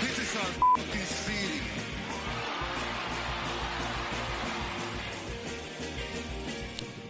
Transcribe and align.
This 0.00 0.18
is 0.18 0.36
our 0.36 0.42
f***ing 0.42 1.04
city. 1.04 1.60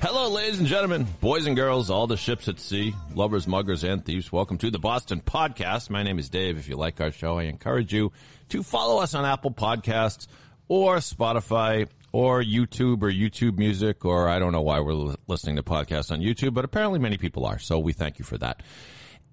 Hello, 0.01 0.29
ladies 0.29 0.61
and 0.61 0.69
gentlemen, 0.69 1.05
boys 1.21 1.47
and 1.47 1.57
girls, 1.57 1.91
all 1.91 2.07
the 2.07 2.17
ships 2.17 2.47
at 2.47 2.61
sea, 2.61 2.95
lovers, 3.13 3.49
muggers, 3.49 3.83
and 3.83 4.05
thieves. 4.05 4.31
Welcome 4.31 4.59
to 4.59 4.71
the 4.71 4.79
Boston 4.79 5.21
Podcast. 5.21 5.91
My 5.91 6.05
name 6.05 6.21
is 6.21 6.29
Dave. 6.29 6.59
If 6.59 6.69
you 6.69 6.77
like 6.77 7.01
our 7.01 7.11
show, 7.11 7.39
I 7.39 7.45
encourage 7.45 7.93
you 7.93 8.13
to 8.51 8.63
follow 8.63 9.03
us 9.03 9.15
on 9.15 9.25
Apple 9.25 9.51
Podcasts 9.51 10.29
or 10.69 10.99
Spotify 10.99 11.89
or 12.13 12.41
YouTube 12.41 13.03
or 13.03 13.11
YouTube 13.11 13.59
Music, 13.59 14.05
or 14.05 14.29
I 14.29 14.39
don't 14.39 14.53
know 14.53 14.63
why 14.63 14.79
we're 14.79 15.17
listening 15.27 15.57
to 15.57 15.65
podcasts 15.65 16.13
on 16.13 16.21
YouTube, 16.21 16.55
but 16.55 16.65
apparently 16.65 17.01
many 17.01 17.19
people 17.19 17.47
are. 17.47 17.59
So 17.59 17.81
we 17.81 17.93
thank 17.93 18.21
you 18.21 18.25
for 18.25 18.39
that. 18.39 18.63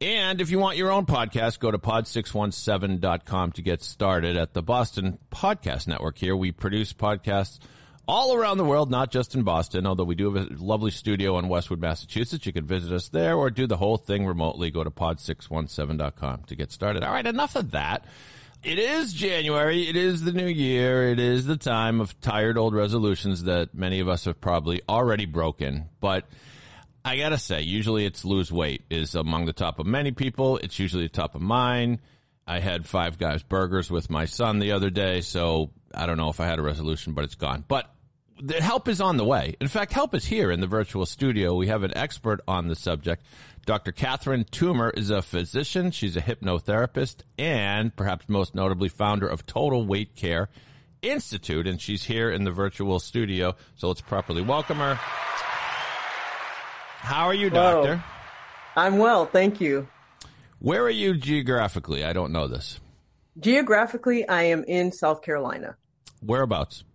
And 0.03 0.41
if 0.41 0.51
you 0.51 0.59
want 0.59 0.75
your 0.75 0.91
own 0.91 1.05
podcast, 1.05 1.59
go 1.59 1.71
to 1.71 1.77
pod617.com 1.77 3.51
to 3.53 3.61
get 3.61 3.81
started 3.81 4.35
at 4.35 4.53
the 4.53 4.61
Boston 4.61 5.17
Podcast 5.31 5.87
Network 5.87 6.17
here. 6.17 6.35
We 6.35 6.51
produce 6.51 6.91
podcasts 6.91 7.59
all 8.05 8.35
around 8.35 8.57
the 8.57 8.65
world, 8.65 8.91
not 8.91 9.11
just 9.11 9.33
in 9.33 9.43
Boston, 9.43 9.87
although 9.87 10.03
we 10.03 10.15
do 10.15 10.33
have 10.33 10.51
a 10.51 10.53
lovely 10.61 10.91
studio 10.91 11.39
in 11.39 11.47
Westwood, 11.47 11.79
Massachusetts. 11.79 12.45
You 12.45 12.51
can 12.51 12.65
visit 12.65 12.91
us 12.91 13.07
there 13.07 13.37
or 13.37 13.49
do 13.49 13.65
the 13.65 13.77
whole 13.77 13.95
thing 13.95 14.25
remotely. 14.25 14.71
Go 14.71 14.83
to 14.83 14.91
pod617.com 14.91 16.43
to 16.47 16.55
get 16.57 16.73
started. 16.73 17.01
All 17.01 17.13
right, 17.13 17.25
enough 17.25 17.55
of 17.55 17.71
that. 17.71 18.03
It 18.61 18.79
is 18.79 19.13
January. 19.13 19.87
It 19.87 19.95
is 19.95 20.23
the 20.23 20.33
new 20.33 20.47
year. 20.47 21.07
It 21.11 21.19
is 21.21 21.45
the 21.45 21.55
time 21.55 22.01
of 22.01 22.19
tired 22.19 22.57
old 22.57 22.75
resolutions 22.75 23.43
that 23.43 23.73
many 23.73 24.01
of 24.01 24.09
us 24.09 24.25
have 24.25 24.41
probably 24.41 24.81
already 24.89 25.25
broken. 25.25 25.85
But 26.01 26.27
I 27.05 27.17
gotta 27.17 27.37
say, 27.37 27.61
usually 27.61 28.05
it's 28.05 28.23
lose 28.23 28.51
weight 28.51 28.83
is 28.89 29.13
among 29.15 29.45
the 29.45 29.53
top 29.53 29.79
of 29.79 29.85
many 29.85 30.11
people. 30.11 30.57
It's 30.57 30.79
usually 30.79 31.03
the 31.03 31.09
top 31.09 31.35
of 31.35 31.41
mine. 31.41 31.99
I 32.47 32.59
had 32.59 32.85
five 32.85 33.17
guys 33.17 33.43
burgers 33.43 33.91
with 33.91 34.09
my 34.09 34.25
son 34.25 34.59
the 34.59 34.71
other 34.71 34.89
day, 34.89 35.21
so 35.21 35.71
I 35.93 36.05
don't 36.05 36.17
know 36.17 36.29
if 36.29 36.39
I 36.39 36.45
had 36.45 36.59
a 36.59 36.63
resolution, 36.63 37.13
but 37.13 37.25
it's 37.25 37.35
gone. 37.35 37.63
But 37.67 37.89
the 38.41 38.61
help 38.61 38.87
is 38.87 39.01
on 39.01 39.17
the 39.17 39.25
way. 39.25 39.55
In 39.59 39.67
fact, 39.67 39.93
help 39.93 40.15
is 40.15 40.25
here 40.25 40.49
in 40.51 40.59
the 40.59 40.67
virtual 40.67 41.05
studio. 41.05 41.55
We 41.55 41.67
have 41.67 41.83
an 41.83 41.95
expert 41.95 42.41
on 42.47 42.67
the 42.67 42.75
subject. 42.75 43.25
Dr. 43.65 43.91
Catherine 43.91 44.45
Toomer 44.45 44.97
is 44.97 45.09
a 45.09 45.21
physician. 45.21 45.91
She's 45.91 46.17
a 46.17 46.21
hypnotherapist 46.21 47.17
and 47.37 47.95
perhaps 47.95 48.27
most 48.27 48.55
notably 48.55 48.89
founder 48.89 49.27
of 49.27 49.45
Total 49.45 49.85
Weight 49.85 50.15
Care 50.15 50.49
Institute. 51.01 51.67
And 51.67 51.79
she's 51.79 52.03
here 52.03 52.29
in 52.29 52.43
the 52.43 52.51
virtual 52.51 52.99
studio. 52.99 53.55
So 53.75 53.87
let's 53.87 54.01
properly 54.01 54.41
welcome 54.41 54.77
her. 54.77 54.99
How 57.03 57.25
are 57.25 57.33
you, 57.33 57.49
Hello. 57.49 57.85
doctor? 57.85 58.03
I'm 58.77 58.97
well, 58.97 59.25
thank 59.25 59.59
you. 59.59 59.89
Where 60.59 60.83
are 60.83 60.89
you 60.89 61.17
geographically? 61.17 62.05
I 62.05 62.13
don't 62.13 62.31
know 62.31 62.47
this. 62.47 62.79
Geographically, 63.37 64.25
I 64.29 64.43
am 64.43 64.63
in 64.63 64.93
South 64.93 65.21
Carolina, 65.21 65.75
Whereabouts? 66.21 66.85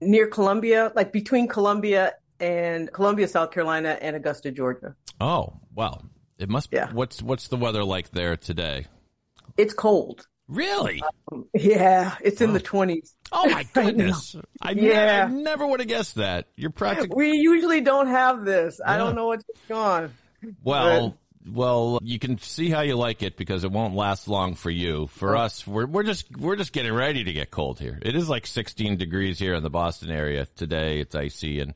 near 0.00 0.28
Columbia, 0.28 0.92
like 0.96 1.12
between 1.12 1.46
Columbia 1.46 2.14
and 2.40 2.90
Columbia, 2.90 3.28
South 3.28 3.50
Carolina, 3.50 3.98
and 4.00 4.16
Augusta, 4.16 4.50
Georgia. 4.50 4.94
Oh, 5.20 5.60
well, 5.74 6.02
it 6.38 6.48
must 6.48 6.70
be. 6.70 6.78
Yeah. 6.78 6.90
What's, 6.92 7.20
what's 7.20 7.48
the 7.48 7.58
weather 7.58 7.84
like 7.84 8.12
there 8.12 8.34
today? 8.36 8.86
It's 9.58 9.74
cold. 9.74 10.26
Really? 10.48 11.02
Yeah, 11.54 12.16
it's 12.22 12.40
in 12.40 12.54
the 12.54 12.60
20s. 12.60 13.12
Oh 13.30 13.48
my 13.50 13.64
goodness! 13.74 14.34
I, 14.62 14.72
Yeah. 14.72 15.26
I 15.28 15.32
never 15.32 15.66
would 15.66 15.80
have 15.80 15.88
guessed 15.88 16.14
that. 16.16 16.46
You're 16.56 16.70
practically 16.70 17.14
We 17.14 17.32
usually 17.32 17.82
don't 17.82 18.06
have 18.06 18.44
this. 18.44 18.80
I 18.84 18.96
don't 18.96 19.14
know 19.14 19.26
what's 19.26 19.44
going 19.68 19.80
on. 19.80 20.14
well. 20.64 21.16
Well, 21.50 22.00
you 22.02 22.18
can 22.18 22.36
see 22.38 22.68
how 22.68 22.82
you 22.82 22.94
like 22.96 23.22
it 23.22 23.38
because 23.38 23.64
it 23.64 23.72
won't 23.72 23.94
last 23.94 24.28
long 24.28 24.54
for 24.54 24.68
you. 24.68 25.06
For 25.06 25.34
oh. 25.34 25.40
us, 25.40 25.66
we're 25.66 25.86
we're 25.86 26.02
just 26.02 26.36
we're 26.36 26.56
just 26.56 26.74
getting 26.74 26.92
ready 26.92 27.24
to 27.24 27.32
get 27.32 27.50
cold 27.50 27.78
here. 27.78 27.98
It 28.02 28.14
is 28.14 28.28
like 28.28 28.46
16 28.46 28.98
degrees 28.98 29.38
here 29.38 29.54
in 29.54 29.62
the 29.62 29.70
Boston 29.70 30.10
area 30.10 30.46
today. 30.56 31.00
It's 31.00 31.14
icy 31.14 31.60
and 31.60 31.72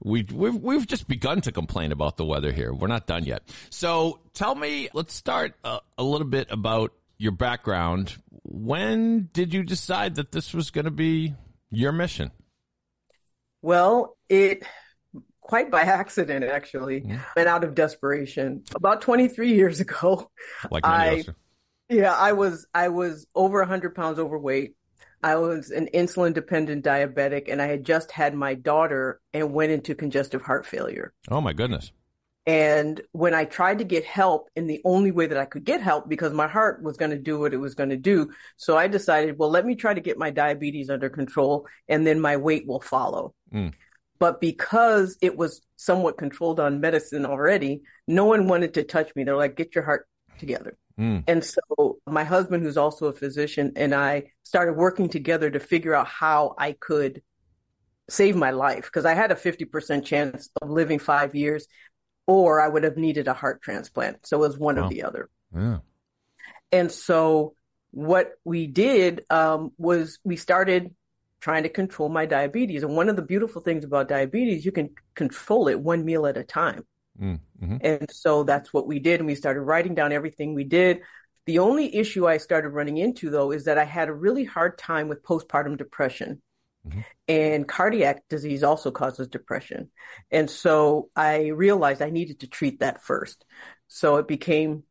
we 0.00 0.26
we've 0.30 0.54
we've 0.54 0.86
just 0.86 1.08
begun 1.08 1.40
to 1.42 1.52
complain 1.52 1.92
about 1.92 2.16
the 2.16 2.24
weather 2.24 2.52
here. 2.52 2.72
We're 2.72 2.88
not 2.88 3.06
done 3.06 3.24
yet. 3.24 3.42
So, 3.70 4.20
tell 4.34 4.54
me, 4.54 4.88
let's 4.92 5.14
start 5.14 5.54
a, 5.64 5.80
a 5.96 6.02
little 6.02 6.26
bit 6.26 6.48
about 6.50 6.92
your 7.18 7.32
background. 7.32 8.16
When 8.30 9.28
did 9.32 9.52
you 9.52 9.62
decide 9.62 10.14
that 10.14 10.32
this 10.32 10.54
was 10.54 10.70
going 10.70 10.86
to 10.86 10.90
be 10.90 11.34
your 11.70 11.92
mission? 11.92 12.30
Well, 13.60 14.16
it 14.28 14.62
quite 15.40 15.70
by 15.70 15.80
accident, 15.82 16.44
actually, 16.44 17.00
mm-hmm. 17.00 17.16
and 17.36 17.48
out 17.48 17.64
of 17.64 17.74
desperation. 17.74 18.62
About 18.74 19.00
23 19.00 19.54
years 19.54 19.80
ago, 19.80 20.30
Like 20.70 20.86
I-. 20.86 21.24
Yeah, 21.90 22.14
I 22.14 22.32
was 22.32 22.66
I 22.74 22.88
was 22.88 23.26
over 23.34 23.60
100 23.60 23.94
pounds 23.94 24.18
overweight. 24.18 24.74
I 25.22 25.36
was 25.36 25.70
an 25.70 25.88
insulin 25.94 26.34
dependent 26.34 26.84
diabetic 26.84 27.50
and 27.50 27.60
I 27.60 27.66
had 27.66 27.84
just 27.84 28.12
had 28.12 28.34
my 28.34 28.54
daughter 28.54 29.20
and 29.32 29.52
went 29.52 29.72
into 29.72 29.94
congestive 29.94 30.42
heart 30.42 30.64
failure. 30.64 31.12
Oh 31.30 31.40
my 31.40 31.52
goodness. 31.52 31.90
And 32.48 33.02
when 33.12 33.34
I 33.34 33.44
tried 33.44 33.80
to 33.80 33.84
get 33.84 34.06
help 34.06 34.48
in 34.56 34.66
the 34.66 34.80
only 34.82 35.10
way 35.10 35.26
that 35.26 35.36
I 35.36 35.44
could 35.44 35.64
get 35.64 35.82
help 35.82 36.08
because 36.08 36.32
my 36.32 36.48
heart 36.48 36.82
was 36.82 36.96
going 36.96 37.10
to 37.10 37.18
do 37.18 37.38
what 37.38 37.52
it 37.52 37.58
was 37.58 37.74
going 37.74 37.90
to 37.90 37.96
do. 37.98 38.30
So 38.56 38.74
I 38.74 38.88
decided, 38.88 39.36
well, 39.36 39.50
let 39.50 39.66
me 39.66 39.74
try 39.74 39.92
to 39.92 40.00
get 40.00 40.16
my 40.16 40.30
diabetes 40.30 40.88
under 40.88 41.10
control 41.10 41.66
and 41.88 42.06
then 42.06 42.22
my 42.22 42.38
weight 42.38 42.66
will 42.66 42.80
follow. 42.80 43.34
Mm. 43.52 43.74
But 44.18 44.40
because 44.40 45.18
it 45.20 45.36
was 45.36 45.60
somewhat 45.76 46.16
controlled 46.16 46.58
on 46.58 46.80
medicine 46.80 47.26
already, 47.26 47.82
no 48.06 48.24
one 48.24 48.48
wanted 48.48 48.72
to 48.74 48.82
touch 48.82 49.14
me. 49.14 49.24
They're 49.24 49.36
like, 49.36 49.54
get 49.54 49.74
your 49.74 49.84
heart 49.84 50.08
together. 50.38 50.74
Mm. 50.98 51.24
And 51.28 51.44
so 51.44 51.98
my 52.06 52.24
husband, 52.24 52.62
who's 52.62 52.78
also 52.78 53.08
a 53.08 53.12
physician, 53.12 53.74
and 53.76 53.94
I 53.94 54.32
started 54.42 54.72
working 54.72 55.10
together 55.10 55.50
to 55.50 55.60
figure 55.60 55.94
out 55.94 56.06
how 56.06 56.54
I 56.56 56.72
could 56.72 57.20
save 58.08 58.36
my 58.36 58.52
life 58.52 58.84
because 58.84 59.04
I 59.04 59.12
had 59.12 59.32
a 59.32 59.34
50% 59.34 60.02
chance 60.02 60.48
of 60.62 60.70
living 60.70 60.98
five 60.98 61.34
years 61.34 61.68
or 62.28 62.60
I 62.60 62.68
would 62.68 62.84
have 62.84 62.98
needed 62.98 63.26
a 63.26 63.32
heart 63.32 63.62
transplant. 63.62 64.26
So 64.26 64.36
it 64.36 64.48
was 64.48 64.58
one 64.58 64.76
Wow. 64.76 64.86
or 64.86 64.90
the 64.90 65.02
other. 65.02 65.30
Yeah. 65.56 65.78
And 66.70 66.92
so 66.92 67.54
what 67.90 68.32
we 68.44 68.66
did 68.66 69.24
um, 69.30 69.72
was 69.78 70.18
we 70.22 70.36
started 70.36 70.94
trying 71.40 71.62
to 71.62 71.70
control 71.70 72.10
my 72.10 72.26
diabetes. 72.26 72.82
And 72.82 72.94
one 72.94 73.08
of 73.08 73.16
the 73.16 73.22
beautiful 73.22 73.62
things 73.62 73.82
about 73.82 74.08
diabetes, 74.08 74.66
you 74.66 74.72
can 74.72 74.90
control 75.14 75.68
it 75.68 75.80
one 75.80 76.04
meal 76.04 76.26
at 76.26 76.36
a 76.36 76.44
time. 76.44 76.84
Mm. 77.18 77.40
hmm 77.58 77.76
And 77.80 78.10
so 78.12 78.44
that's 78.44 78.74
what 78.74 78.86
we 78.86 78.98
did. 78.98 79.20
And 79.20 79.26
we 79.26 79.34
started 79.34 79.62
writing 79.62 79.94
down 79.94 80.12
everything 80.12 80.54
we 80.54 80.64
did. 80.64 81.00
The 81.46 81.60
only 81.60 81.96
issue 81.96 82.28
I 82.28 82.36
started 82.36 82.68
running 82.70 82.98
into, 82.98 83.30
though, 83.30 83.52
is 83.52 83.64
that 83.64 83.78
I 83.78 83.84
had 83.84 84.08
a 84.10 84.12
really 84.12 84.44
hard 84.44 84.76
time 84.76 85.08
with 85.08 85.22
postpartum 85.22 85.78
depression. 85.78 86.42
Mhm. 86.88 87.04
And 87.28 87.68
cardiac 87.68 88.22
disease 88.28 88.62
also 88.62 88.90
causes 88.90 89.28
depression. 89.28 89.90
And 90.30 90.48
so 90.50 91.10
I 91.14 91.48
realized 91.48 92.00
I 92.02 92.10
needed 92.10 92.40
to 92.40 92.46
treat 92.48 92.80
that 92.80 93.02
first. 93.02 93.44
So 93.88 94.16
it 94.16 94.26
became, 94.28 94.84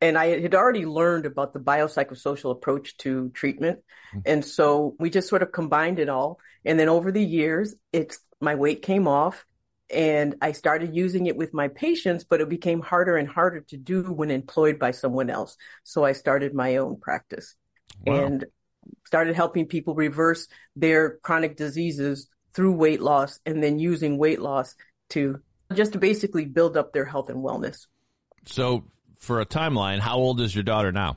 and 0.00 0.18
I 0.18 0.40
had 0.40 0.54
already 0.54 0.84
learned 0.84 1.26
about 1.26 1.52
the 1.52 1.60
biopsychosocial 1.60 2.50
approach 2.52 2.96
to 2.98 3.30
treatment. 3.30 3.80
And 4.24 4.44
so 4.44 4.94
we 4.98 5.10
just 5.10 5.28
sort 5.28 5.42
of 5.42 5.52
combined 5.52 5.98
it 5.98 6.08
all. 6.08 6.38
And 6.64 6.78
then 6.78 6.88
over 6.88 7.10
the 7.12 7.24
years, 7.24 7.74
it's 7.92 8.18
my 8.40 8.54
weight 8.54 8.82
came 8.82 9.08
off 9.08 9.46
and 9.90 10.36
I 10.40 10.52
started 10.52 10.94
using 10.94 11.26
it 11.26 11.36
with 11.36 11.54
my 11.54 11.68
patients, 11.68 12.24
but 12.24 12.40
it 12.40 12.48
became 12.48 12.80
harder 12.80 13.16
and 13.16 13.28
harder 13.28 13.60
to 13.68 13.76
do 13.76 14.12
when 14.12 14.30
employed 14.30 14.78
by 14.78 14.90
someone 14.90 15.30
else. 15.30 15.56
So 15.84 16.04
I 16.04 16.12
started 16.12 16.54
my 16.54 16.76
own 16.76 16.98
practice 17.00 17.54
Wow. 18.04 18.16
and 18.16 18.44
started 19.06 19.36
helping 19.36 19.66
people 19.66 19.94
reverse 19.94 20.48
their 20.76 21.18
chronic 21.22 21.56
diseases 21.56 22.28
through 22.54 22.72
weight 22.72 23.00
loss 23.00 23.40
and 23.46 23.62
then 23.62 23.78
using 23.78 24.18
weight 24.18 24.40
loss 24.40 24.74
to 25.10 25.40
just 25.74 25.92
to 25.92 25.98
basically 25.98 26.44
build 26.44 26.76
up 26.76 26.92
their 26.92 27.04
health 27.04 27.30
and 27.30 27.38
wellness. 27.38 27.86
So, 28.46 28.84
for 29.18 29.40
a 29.40 29.46
timeline, 29.46 30.00
how 30.00 30.16
old 30.16 30.40
is 30.40 30.54
your 30.54 30.64
daughter 30.64 30.92
now? 30.92 31.16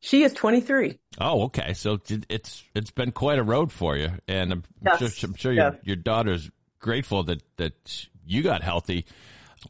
She 0.00 0.22
is 0.22 0.32
23. 0.32 0.98
Oh, 1.20 1.44
okay. 1.44 1.72
So 1.74 1.98
it's 2.28 2.64
it's 2.74 2.90
been 2.90 3.12
quite 3.12 3.38
a 3.38 3.42
road 3.42 3.72
for 3.72 3.96
you, 3.96 4.10
and 4.28 4.52
I'm 4.52 4.64
Yes. 4.84 4.98
sure, 4.98 5.28
I'm 5.28 5.34
sure 5.34 5.52
your 5.52 5.78
your 5.82 5.96
daughter's 5.96 6.50
grateful 6.78 7.22
that 7.24 7.42
that 7.56 8.06
you 8.24 8.42
got 8.42 8.62
healthy. 8.62 9.06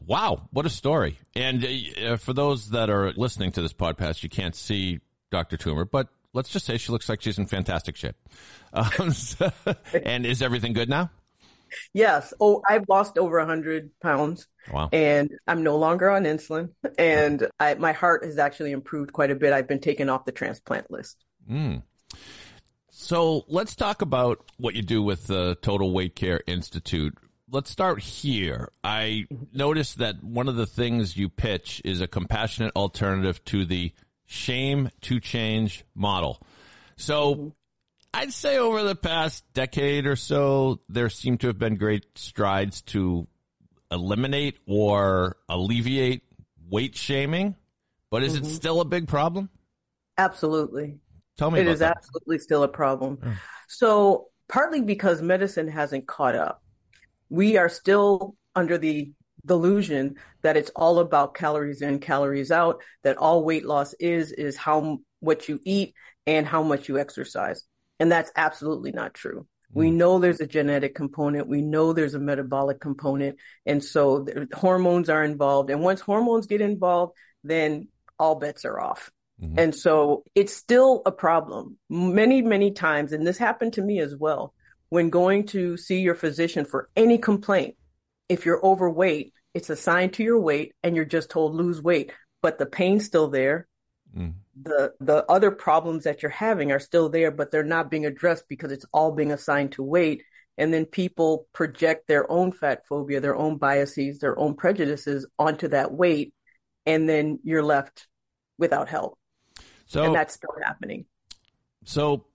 Wow, 0.05 0.47
what 0.51 0.65
a 0.65 0.69
story! 0.69 1.17
And 1.35 1.65
uh, 1.65 2.17
for 2.17 2.33
those 2.33 2.69
that 2.71 2.89
are 2.89 3.13
listening 3.13 3.51
to 3.53 3.61
this 3.61 3.73
podcast, 3.73 4.21
you 4.23 4.29
can't 4.29 4.55
see 4.55 4.99
Dr. 5.31 5.57
Toomer, 5.57 5.89
but 5.89 6.09
let's 6.37 6.49
just 6.49 6.65
say 6.65 6.77
she 6.77 6.91
looks 6.91 7.09
like 7.09 7.21
she's 7.21 7.37
in 7.37 7.47
fantastic 7.47 7.95
shape. 7.97 8.15
Um, 8.71 9.11
so- 9.11 9.51
and 10.03 10.25
is 10.25 10.41
everything 10.41 10.71
good 10.73 10.87
now? 10.89 11.09
Yes. 11.93 12.33
Oh, 12.39 12.61
I've 12.67 12.85
lost 12.87 13.17
over 13.17 13.39
a 13.39 13.45
hundred 13.45 13.91
pounds 14.01 14.47
Wow. 14.71 14.87
and 14.93 15.29
I'm 15.47 15.63
no 15.63 15.77
longer 15.77 16.09
on 16.09 16.23
insulin 16.23 16.69
and 16.97 17.45
I, 17.59 17.73
my 17.75 17.91
heart 17.91 18.23
has 18.23 18.37
actually 18.37 18.71
improved 18.71 19.11
quite 19.11 19.31
a 19.31 19.35
bit. 19.35 19.51
I've 19.51 19.67
been 19.67 19.81
taken 19.81 20.07
off 20.07 20.23
the 20.23 20.31
transplant 20.31 20.89
list. 20.89 21.17
Mm. 21.49 21.81
So 22.89 23.43
let's 23.47 23.75
talk 23.75 24.01
about 24.01 24.45
what 24.57 24.75
you 24.75 24.81
do 24.81 25.01
with 25.03 25.27
the 25.27 25.57
Total 25.61 25.91
Weight 25.91 26.15
Care 26.15 26.41
Institute. 26.47 27.17
Let's 27.49 27.69
start 27.69 28.01
here. 28.01 28.69
I 28.83 29.25
noticed 29.53 29.99
that 29.99 30.23
one 30.23 30.47
of 30.47 30.55
the 30.55 30.65
things 30.65 31.15
you 31.17 31.29
pitch 31.29 31.81
is 31.85 32.01
a 32.01 32.07
compassionate 32.07 32.73
alternative 32.75 33.43
to 33.45 33.65
the 33.65 33.93
shame 34.27 34.89
to 35.01 35.19
change 35.19 35.83
model. 35.95 36.39
So 36.97 37.53
I'd 38.13 38.33
say 38.33 38.57
over 38.57 38.83
the 38.83 38.95
past 38.95 39.43
decade 39.53 40.05
or 40.05 40.15
so, 40.15 40.81
there 40.89 41.09
seem 41.09 41.37
to 41.39 41.47
have 41.47 41.57
been 41.57 41.75
great 41.75 42.05
strides 42.15 42.81
to 42.83 43.27
eliminate 43.89 44.57
or 44.67 45.37
alleviate 45.49 46.23
weight 46.69 46.95
shaming. 46.95 47.55
But 48.09 48.23
is 48.23 48.35
it 48.35 48.43
mm-hmm. 48.43 48.51
still 48.51 48.81
a 48.81 48.85
big 48.85 49.07
problem? 49.07 49.49
Absolutely. 50.17 50.99
Tell 51.37 51.51
me 51.51 51.59
It 51.59 51.67
is 51.67 51.79
that. 51.79 51.97
absolutely 51.97 52.39
still 52.39 52.63
a 52.63 52.67
problem. 52.67 53.19
So, 53.67 54.27
partly 54.47 54.81
because 54.81 55.21
medicine 55.21 55.67
hasn't 55.67 56.07
caught 56.07 56.35
up, 56.35 56.63
we 57.29 57.57
are 57.57 57.69
still 57.69 58.35
under 58.55 58.77
the 58.77 59.11
delusion 59.47 60.15
that 60.43 60.57
it's 60.57 60.69
all 60.75 60.99
about 60.99 61.33
calories 61.33 61.81
in, 61.81 61.99
calories 61.99 62.51
out, 62.51 62.81
that 63.03 63.17
all 63.17 63.43
weight 63.43 63.65
loss 63.65 63.93
is, 63.99 64.31
is 64.31 64.55
how 64.55 64.99
what 65.19 65.49
you 65.49 65.59
eat 65.63 65.95
and 66.27 66.45
how 66.45 66.61
much 66.61 66.87
you 66.87 66.99
exercise. 66.99 67.63
And 67.99 68.11
that's 68.11 68.31
absolutely 68.35 68.91
not 68.91 69.15
true. 69.15 69.47
We 69.73 69.89
mm. 69.89 69.95
know 69.95 70.19
there's 70.19 70.41
a 70.41 70.47
genetic 70.47 70.93
component. 70.95 71.47
We 71.47 71.61
know 71.61 71.93
there's 71.93 72.13
a 72.13 72.19
metabolic 72.19 72.79
component. 72.79 73.37
And 73.65 73.83
so 73.83 74.19
the 74.19 74.47
hormones 74.53 75.09
are 75.09 75.23
involved. 75.23 75.69
And 75.69 75.81
once 75.81 76.01
hormones 76.01 76.47
get 76.47 76.61
involved, 76.61 77.13
then 77.43 77.87
all 78.19 78.35
bets 78.35 78.65
are 78.65 78.79
off. 78.79 79.11
Mm-hmm. 79.41 79.59
And 79.59 79.75
so 79.75 80.23
it's 80.35 80.53
still 80.53 81.01
a 81.05 81.11
problem 81.11 81.77
many, 81.89 82.41
many 82.41 82.71
times. 82.71 83.13
And 83.13 83.25
this 83.25 83.37
happened 83.37 83.73
to 83.73 83.81
me 83.81 83.99
as 83.99 84.15
well. 84.15 84.53
When 84.89 85.09
going 85.09 85.47
to 85.47 85.75
see 85.75 85.99
your 85.99 86.15
physician 86.15 86.63
for 86.63 86.89
any 86.95 87.17
complaint, 87.17 87.75
if 88.29 88.45
you're 88.45 88.65
overweight, 88.65 89.33
it's 89.57 89.71
assigned 89.71 90.13
to 90.13 90.23
your 90.23 90.39
weight 90.39 90.75
and 90.83 90.95
you're 90.95 91.03
just 91.03 91.31
told 91.31 91.55
lose 91.55 91.81
weight, 91.81 92.11
but 92.43 92.59
the 92.59 92.67
pain's 92.67 93.05
still 93.05 93.27
there. 93.27 93.67
Mm. 94.15 94.35
The, 94.61 94.93
the 94.99 95.25
other 95.25 95.49
problems 95.49 96.03
that 96.03 96.21
you're 96.21 96.29
having 96.29 96.71
are 96.71 96.79
still 96.79 97.09
there, 97.09 97.31
but 97.31 97.49
they're 97.49 97.63
not 97.63 97.89
being 97.89 98.05
addressed 98.05 98.47
because 98.47 98.71
it's 98.71 98.85
all 98.93 99.11
being 99.11 99.31
assigned 99.31 99.71
to 99.73 99.83
weight. 99.83 100.21
And 100.59 100.71
then 100.71 100.85
people 100.85 101.47
project 101.53 102.07
their 102.07 102.31
own 102.31 102.51
fat 102.51 102.83
phobia, 102.87 103.19
their 103.19 103.35
own 103.35 103.57
biases, 103.57 104.19
their 104.19 104.37
own 104.37 104.55
prejudices 104.55 105.25
onto 105.39 105.69
that 105.69 105.91
weight. 105.91 106.33
And 106.85 107.09
then 107.09 107.39
you're 107.43 107.63
left 107.63 108.07
without 108.59 108.89
help. 108.89 109.17
So 109.87 110.03
and 110.03 110.15
that's 110.15 110.35
still 110.35 110.55
happening. 110.63 111.05
So 111.83 112.25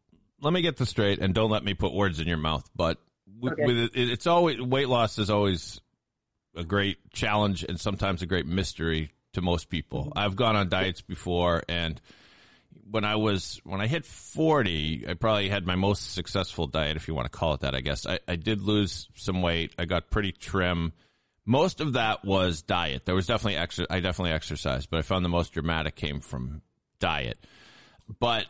let 0.40 0.52
me 0.52 0.62
get 0.62 0.76
this 0.76 0.90
straight, 0.90 1.20
and 1.20 1.34
don't 1.34 1.50
let 1.50 1.64
me 1.64 1.74
put 1.74 1.94
words 1.94 2.18
in 2.18 2.26
your 2.26 2.36
mouth. 2.36 2.68
But 2.74 2.98
with, 3.40 3.52
Okay. 3.52 3.64
with 3.64 3.76
it, 3.78 3.90
it's 3.94 4.26
always 4.26 4.60
weight 4.60 4.88
loss 4.88 5.18
is 5.18 5.30
always 5.30 5.80
a 6.54 6.64
great 6.64 6.98
challenge 7.12 7.64
and 7.64 7.78
sometimes 7.80 8.22
a 8.22 8.26
great 8.26 8.46
mystery 8.46 9.12
to 9.32 9.42
most 9.42 9.68
people. 9.68 10.04
Mm-hmm. 10.04 10.18
I've 10.18 10.36
gone 10.36 10.56
on 10.56 10.68
diets 10.68 11.00
before, 11.00 11.62
and 11.68 12.00
when 12.90 13.04
I 13.04 13.16
was 13.16 13.60
when 13.64 13.80
I 13.80 13.86
hit 13.86 14.04
forty, 14.04 15.04
I 15.08 15.14
probably 15.14 15.48
had 15.48 15.66
my 15.66 15.76
most 15.76 16.12
successful 16.12 16.66
diet, 16.66 16.96
if 16.96 17.08
you 17.08 17.14
want 17.14 17.30
to 17.30 17.36
call 17.36 17.54
it 17.54 17.60
that. 17.60 17.74
I 17.74 17.80
guess 17.80 18.06
I, 18.06 18.18
I 18.28 18.36
did 18.36 18.60
lose 18.60 19.08
some 19.14 19.42
weight. 19.42 19.74
I 19.78 19.84
got 19.84 20.10
pretty 20.10 20.32
trim. 20.32 20.92
Most 21.44 21.80
of 21.80 21.94
that 21.94 22.24
was 22.24 22.62
diet. 22.62 23.04
There 23.04 23.14
was 23.14 23.26
definitely 23.26 23.60
exer- 23.60 23.86
I 23.90 24.00
definitely 24.00 24.32
exercised, 24.32 24.90
but 24.90 24.98
I 24.98 25.02
found 25.02 25.24
the 25.24 25.30
most 25.30 25.52
dramatic 25.52 25.96
came 25.96 26.20
from 26.20 26.62
diet. 27.00 27.38
But 28.20 28.46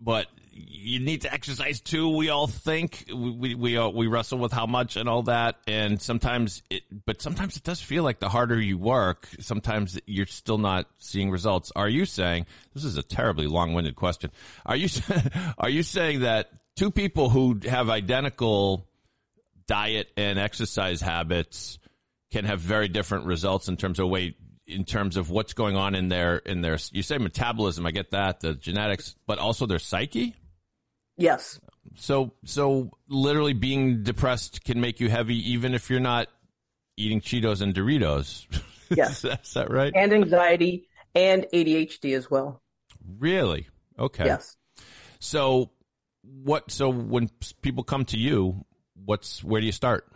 but 0.00 0.26
you 0.52 1.00
need 1.00 1.22
to 1.22 1.32
exercise 1.32 1.80
too. 1.80 2.08
We 2.08 2.28
all 2.28 2.46
think 2.46 3.04
we 3.14 3.54
we 3.54 3.76
uh, 3.76 3.88
we 3.88 4.06
wrestle 4.06 4.38
with 4.38 4.52
how 4.52 4.66
much 4.66 4.96
and 4.96 5.08
all 5.08 5.22
that, 5.24 5.56
and 5.66 6.00
sometimes 6.00 6.62
it. 6.70 6.82
But 7.06 7.22
sometimes 7.22 7.56
it 7.56 7.62
does 7.62 7.80
feel 7.80 8.02
like 8.02 8.18
the 8.18 8.28
harder 8.28 8.60
you 8.60 8.78
work, 8.78 9.28
sometimes 9.40 9.98
you're 10.06 10.26
still 10.26 10.58
not 10.58 10.86
seeing 10.98 11.30
results. 11.30 11.72
Are 11.76 11.88
you 11.88 12.04
saying 12.04 12.46
this 12.74 12.84
is 12.84 12.96
a 12.96 13.02
terribly 13.02 13.46
long-winded 13.46 13.96
question? 13.96 14.30
Are 14.66 14.76
you 14.76 14.88
are 15.58 15.70
you 15.70 15.82
saying 15.82 16.20
that 16.20 16.50
two 16.76 16.90
people 16.90 17.30
who 17.30 17.60
have 17.68 17.90
identical 17.90 18.88
diet 19.66 20.08
and 20.16 20.38
exercise 20.38 21.00
habits 21.00 21.78
can 22.32 22.44
have 22.44 22.60
very 22.60 22.88
different 22.88 23.26
results 23.26 23.68
in 23.68 23.76
terms 23.76 23.98
of 23.98 24.08
weight 24.08 24.36
in 24.66 24.84
terms 24.84 25.16
of 25.16 25.30
what's 25.30 25.52
going 25.52 25.76
on 25.76 25.94
in 25.94 26.08
their 26.08 26.36
in 26.36 26.60
their 26.60 26.78
you 26.92 27.02
say 27.02 27.18
metabolism 27.18 27.86
i 27.86 27.90
get 27.90 28.12
that 28.12 28.40
the 28.40 28.54
genetics 28.54 29.16
but 29.26 29.38
also 29.38 29.66
their 29.66 29.78
psyche 29.78 30.34
Yes. 31.20 31.60
so 31.96 32.32
so 32.44 32.90
literally 33.08 33.52
being 33.52 34.02
depressed 34.02 34.64
can 34.64 34.80
make 34.80 35.00
you 35.00 35.08
heavy 35.08 35.36
even 35.52 35.74
if 35.74 35.90
you're 35.90 36.00
not 36.00 36.28
eating 36.96 37.20
cheetos 37.20 37.60
and 37.62 37.74
doritos 37.74 38.46
Yes. 38.90 39.24
is 39.24 39.54
that 39.54 39.70
right 39.70 39.94
And 39.94 40.12
anxiety 40.12 40.88
and 41.14 41.46
ADHD 41.52 42.16
as 42.16 42.30
well. 42.30 42.62
really 43.18 43.68
okay 43.98 44.24
Yes. 44.26 44.56
so 45.18 45.70
what 46.22 46.70
so 46.70 46.88
when 46.90 47.30
people 47.62 47.84
come 47.84 48.04
to 48.06 48.18
you 48.18 48.64
what's 49.04 49.42
where 49.44 49.60
do 49.60 49.66
you 49.66 49.72
start 49.72 50.06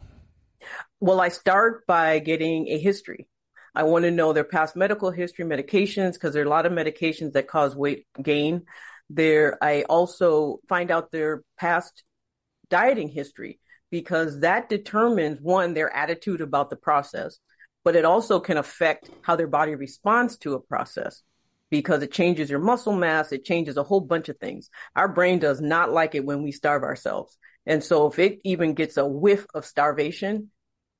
Well, 1.00 1.20
I 1.20 1.28
start 1.28 1.86
by 1.86 2.18
getting 2.20 2.68
a 2.68 2.78
history. 2.78 3.26
I 3.74 3.82
want 3.82 4.04
to 4.04 4.10
know 4.10 4.32
their 4.32 4.44
past 4.44 4.76
medical 4.76 5.10
history, 5.10 5.44
medications, 5.44 6.14
because 6.14 6.32
there 6.32 6.42
are 6.42 6.46
a 6.46 6.56
lot 6.56 6.64
of 6.66 6.72
medications 6.72 7.32
that 7.32 7.48
cause 7.48 7.74
weight 7.76 8.06
gain. 8.22 8.62
There, 9.10 9.62
I 9.62 9.82
also 9.82 10.60
find 10.68 10.90
out 10.90 11.10
their 11.10 11.42
past 11.58 12.04
dieting 12.68 13.08
history 13.08 13.60
because 13.90 14.40
that 14.40 14.68
determines 14.68 15.40
one, 15.40 15.74
their 15.74 15.94
attitude 15.94 16.40
about 16.40 16.70
the 16.70 16.76
process, 16.76 17.38
but 17.84 17.96
it 17.96 18.04
also 18.04 18.40
can 18.40 18.56
affect 18.56 19.10
how 19.22 19.36
their 19.36 19.46
body 19.46 19.74
responds 19.74 20.36
to 20.38 20.54
a 20.54 20.60
process 20.60 21.22
because 21.70 22.02
it 22.02 22.12
changes 22.12 22.50
your 22.50 22.58
muscle 22.60 22.94
mass. 22.94 23.32
It 23.32 23.44
changes 23.44 23.76
a 23.76 23.82
whole 23.82 24.00
bunch 24.00 24.28
of 24.28 24.38
things. 24.38 24.70
Our 24.96 25.08
brain 25.08 25.38
does 25.38 25.60
not 25.60 25.92
like 25.92 26.14
it 26.14 26.24
when 26.24 26.42
we 26.42 26.52
starve 26.52 26.82
ourselves. 26.82 27.36
And 27.66 27.82
so 27.82 28.06
if 28.06 28.18
it 28.18 28.40
even 28.44 28.74
gets 28.74 28.96
a 28.96 29.06
whiff 29.06 29.46
of 29.54 29.64
starvation, 29.64 30.50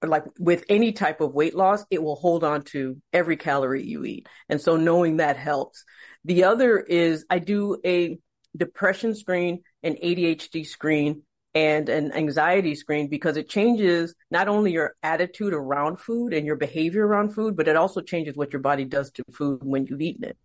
like 0.02 0.24
with 0.38 0.64
any 0.68 0.92
type 0.92 1.20
of 1.20 1.34
weight 1.34 1.54
loss, 1.54 1.84
it 1.90 2.02
will 2.02 2.16
hold 2.16 2.44
on 2.44 2.62
to 2.62 3.00
every 3.12 3.36
calorie 3.36 3.84
you 3.84 4.04
eat. 4.04 4.28
And 4.48 4.60
so 4.60 4.76
knowing 4.76 5.18
that 5.18 5.36
helps. 5.36 5.84
The 6.24 6.44
other 6.44 6.78
is 6.78 7.24
I 7.28 7.38
do 7.38 7.78
a 7.84 8.18
depression 8.56 9.14
screen, 9.14 9.62
an 9.82 9.96
ADHD 10.02 10.66
screen, 10.66 11.22
and 11.54 11.88
an 11.88 12.12
anxiety 12.12 12.74
screen 12.74 13.08
because 13.08 13.36
it 13.36 13.48
changes 13.48 14.14
not 14.30 14.48
only 14.48 14.72
your 14.72 14.94
attitude 15.02 15.54
around 15.54 16.00
food 16.00 16.32
and 16.32 16.44
your 16.44 16.56
behavior 16.56 17.06
around 17.06 17.32
food, 17.32 17.56
but 17.56 17.68
it 17.68 17.76
also 17.76 18.00
changes 18.00 18.36
what 18.36 18.52
your 18.52 18.60
body 18.60 18.84
does 18.84 19.10
to 19.12 19.24
food 19.32 19.60
when 19.62 19.86
you've 19.86 20.00
eaten 20.00 20.24
it. 20.24 20.36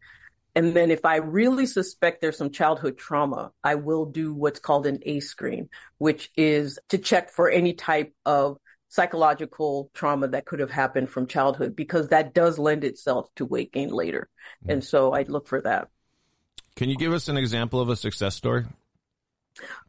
And 0.56 0.74
then 0.76 0.92
if 0.92 1.06
I 1.06 1.18
really 1.18 1.66
suspect 1.66 2.22
there's 2.22 2.38
some 2.38 2.52
childhood 2.52 2.98
trauma, 2.98 3.52
I 3.64 3.76
will 3.76 4.06
do 4.06 4.34
what's 4.34 4.60
called 4.60 4.86
an 4.86 5.00
ACE 5.04 5.30
screen, 5.30 5.70
which 5.98 6.30
is 6.36 6.80
to 6.90 6.98
check 6.98 7.32
for 7.32 7.50
any 7.50 7.74
type 7.74 8.14
of 8.26 8.58
psychological 8.90 9.90
trauma 9.94 10.28
that 10.28 10.46
could 10.46 10.60
have 10.60 10.72
happened 10.72 11.10
from 11.10 11.28
childhood 11.28 11.76
because 11.76 12.10
that 12.10 12.34
does 12.34 12.60
lend 12.60 12.84
itself 12.84 13.30
to 13.36 13.46
weight 13.46 13.72
gain 13.72 13.90
later. 13.90 14.28
Mm. 14.66 14.74
And 14.74 14.84
so 14.84 15.14
I 15.14 15.24
look 15.24 15.48
for 15.48 15.62
that. 15.62 15.88
can 16.76 16.90
you 16.90 16.98
give 16.98 17.14
us 17.14 17.28
an 17.30 17.38
example 17.38 17.80
of 17.80 17.90
a 17.90 17.96
success 17.96 18.36
story 18.36 18.66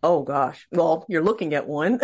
Oh 0.03 0.23
gosh. 0.23 0.67
Well, 0.73 1.05
you're 1.09 1.23
looking 1.23 1.55
at 1.55 1.67
one. 1.67 2.01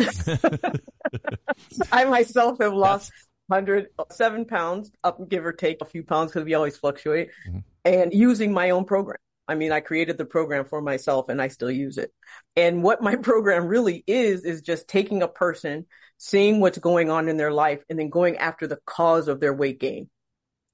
I 1.93 2.05
myself 2.05 2.59
have 2.61 2.73
lost 2.73 3.13
107 3.49 4.45
pounds, 4.45 4.91
up 5.05 5.29
give 5.29 5.45
or 5.45 5.53
take 5.53 5.81
a 5.81 5.85
few 5.85 6.03
pounds 6.03 6.33
because 6.33 6.45
we 6.45 6.55
always 6.55 6.77
fluctuate, 6.77 7.31
mm-hmm. 7.49 7.59
and 7.85 8.13
using 8.13 8.53
my 8.53 8.71
own 8.71 8.85
program. 8.85 9.19
I 9.49 9.55
mean, 9.55 9.73
I 9.73 9.81
created 9.81 10.19
the 10.19 10.25
program 10.25 10.65
for 10.65 10.81
myself 10.81 11.29
and 11.29 11.41
I 11.41 11.49
still 11.49 11.71
use 11.71 11.99
it. 11.99 12.13
And 12.57 12.83
what 12.83 13.03
my 13.03 13.17
program 13.23 13.67
really 13.67 14.03
is, 14.07 14.45
is 14.45 14.63
just 14.63 14.89
taking 14.89 15.23
a 15.23 15.29
person, 15.29 15.87
seeing 16.19 16.61
what's 16.61 16.79
going 16.79 17.11
on 17.11 17.29
in 17.29 17.37
their 17.37 17.53
life, 17.53 17.83
and 17.89 17.99
then 17.99 18.11
going 18.11 18.39
after 18.39 18.67
the 18.67 18.79
cause 18.87 19.29
of 19.29 19.41
their 19.41 19.55
weight 19.55 19.81
gain. 19.81 20.09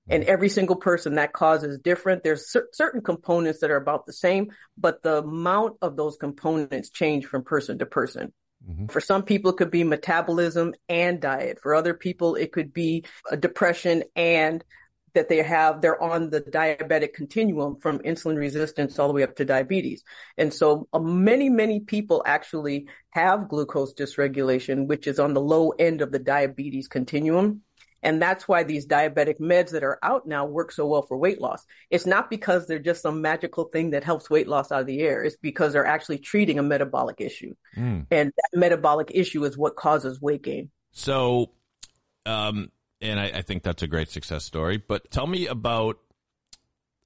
And 0.09 0.25
every 0.25 0.49
single 0.49 0.77
person 0.77 1.15
that 1.15 1.33
cause 1.33 1.63
is 1.63 1.79
different. 1.79 2.25
There's 2.25 2.51
cer- 2.51 2.69
certain 2.73 3.03
components 3.03 3.61
that 3.61 3.71
are 3.71 3.77
about 3.77 4.05
the 4.05 4.13
same, 4.13 4.51
but 4.77 5.03
the 5.03 5.19
amount 5.19 5.77
of 5.81 5.97
those 5.97 6.17
components 6.17 6.91
change 6.91 7.27
from 7.27 7.45
person 7.45 7.79
to 7.79 7.87
person. 7.87 8.33
Mm-hmm. 8.69 8.87
For 8.87 9.01
some 9.01 9.23
people, 9.23 9.53
it 9.53 9.57
could 9.57 9.71
be 9.71 9.85
metabolism 9.85 10.75
and 10.89 11.21
diet. 11.21 11.61
For 11.63 11.75
other 11.75 11.95
people, 11.95 12.35
it 12.35 12.53
could 12.53 12.73
be 12.73 13.05
a 13.31 13.37
depression 13.37 14.03
and 14.17 14.65
that 15.15 15.29
they 15.29 15.43
have, 15.43 15.81
they're 15.81 16.03
on 16.03 16.31
the 16.31 16.41
diabetic 16.41 17.13
continuum 17.13 17.77
from 17.81 17.99
insulin 18.01 18.37
resistance 18.37 18.99
all 18.99 19.09
the 19.09 19.15
way 19.15 19.23
up 19.23 19.37
to 19.37 19.45
diabetes. 19.45 20.03
And 20.39 20.53
so 20.53 20.89
uh, 20.93 20.99
many, 20.99 21.49
many 21.49 21.81
people 21.81 22.23
actually 22.27 22.89
have 23.11 23.49
glucose 23.49 23.95
dysregulation, 23.95 24.87
which 24.87 25.07
is 25.07 25.19
on 25.19 25.35
the 25.35 25.41
low 25.41 25.71
end 25.71 26.01
of 26.01 26.13
the 26.13 26.19
diabetes 26.19 26.89
continuum. 26.89 27.63
And 28.05 28.21
that's 28.21 28.49
why 28.49 28.65
these 28.65 28.87
diabetic 28.87 29.39
meds 29.39 29.71
that 29.71 29.85
are 29.85 29.99
out 30.03 30.27
now 30.27 30.45
work 30.45 30.73
so 30.73 30.87
well 30.87 31.03
for 31.03 31.17
weight 31.17 31.41
loss. 31.41 31.65
It's 31.89 32.07
not 32.07 32.31
because 32.31 32.67
they're 32.67 32.81
just 32.81 33.03
some 33.03 33.23
magical 33.23 33.67
thing 33.67 33.91
that 33.91 34.03
helps 34.03 34.29
weight 34.29 34.49
loss 34.49 34.73
out 34.73 34.81
of 34.81 34.87
the 34.87 35.01
air. 35.03 35.23
It's 35.23 35.37
because 35.37 35.73
they're 35.73 35.87
actually 35.87 36.19
treating 36.19 36.59
a 36.59 36.65
metabolic 36.65 37.21
issue. 37.21 37.55
Mm. 37.77 38.07
And 38.11 38.33
that 38.37 38.59
metabolic 38.59 39.13
issue 39.15 39.45
is 39.45 39.57
what 39.57 39.77
causes 39.77 40.21
weight 40.21 40.43
gain. 40.43 40.71
So, 40.91 41.53
um, 42.27 42.71
and 43.03 43.21
I, 43.21 43.25
I, 43.27 43.43
think 43.43 43.63
that's 43.63 43.83
a 43.83 43.87
great 43.87 44.09
success 44.09 44.45
story. 44.45 44.77
But 44.77 45.11
tell 45.11 45.27
me 45.27 45.47
about 45.47 45.99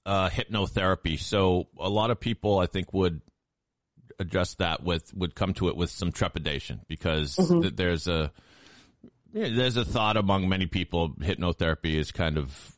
uh, 0.04 0.30
hypnotherapy. 0.30 1.18
So 1.18 1.68
a 1.78 1.88
lot 1.88 2.10
of 2.10 2.20
people, 2.20 2.58
I 2.58 2.66
think, 2.66 2.92
would 2.92 3.20
address 4.18 4.54
that 4.54 4.82
with 4.82 5.12
would 5.14 5.34
come 5.34 5.52
to 5.54 5.68
it 5.68 5.76
with 5.76 5.90
some 5.90 6.12
trepidation 6.12 6.80
because 6.88 7.36
mm-hmm. 7.36 7.62
th- 7.62 7.76
there's 7.76 8.08
a 8.08 8.32
there's 9.32 9.76
a 9.76 9.84
thought 9.84 10.16
among 10.16 10.48
many 10.48 10.66
people 10.66 11.10
hypnotherapy 11.10 11.96
is 11.96 12.12
kind 12.12 12.38
of 12.38 12.72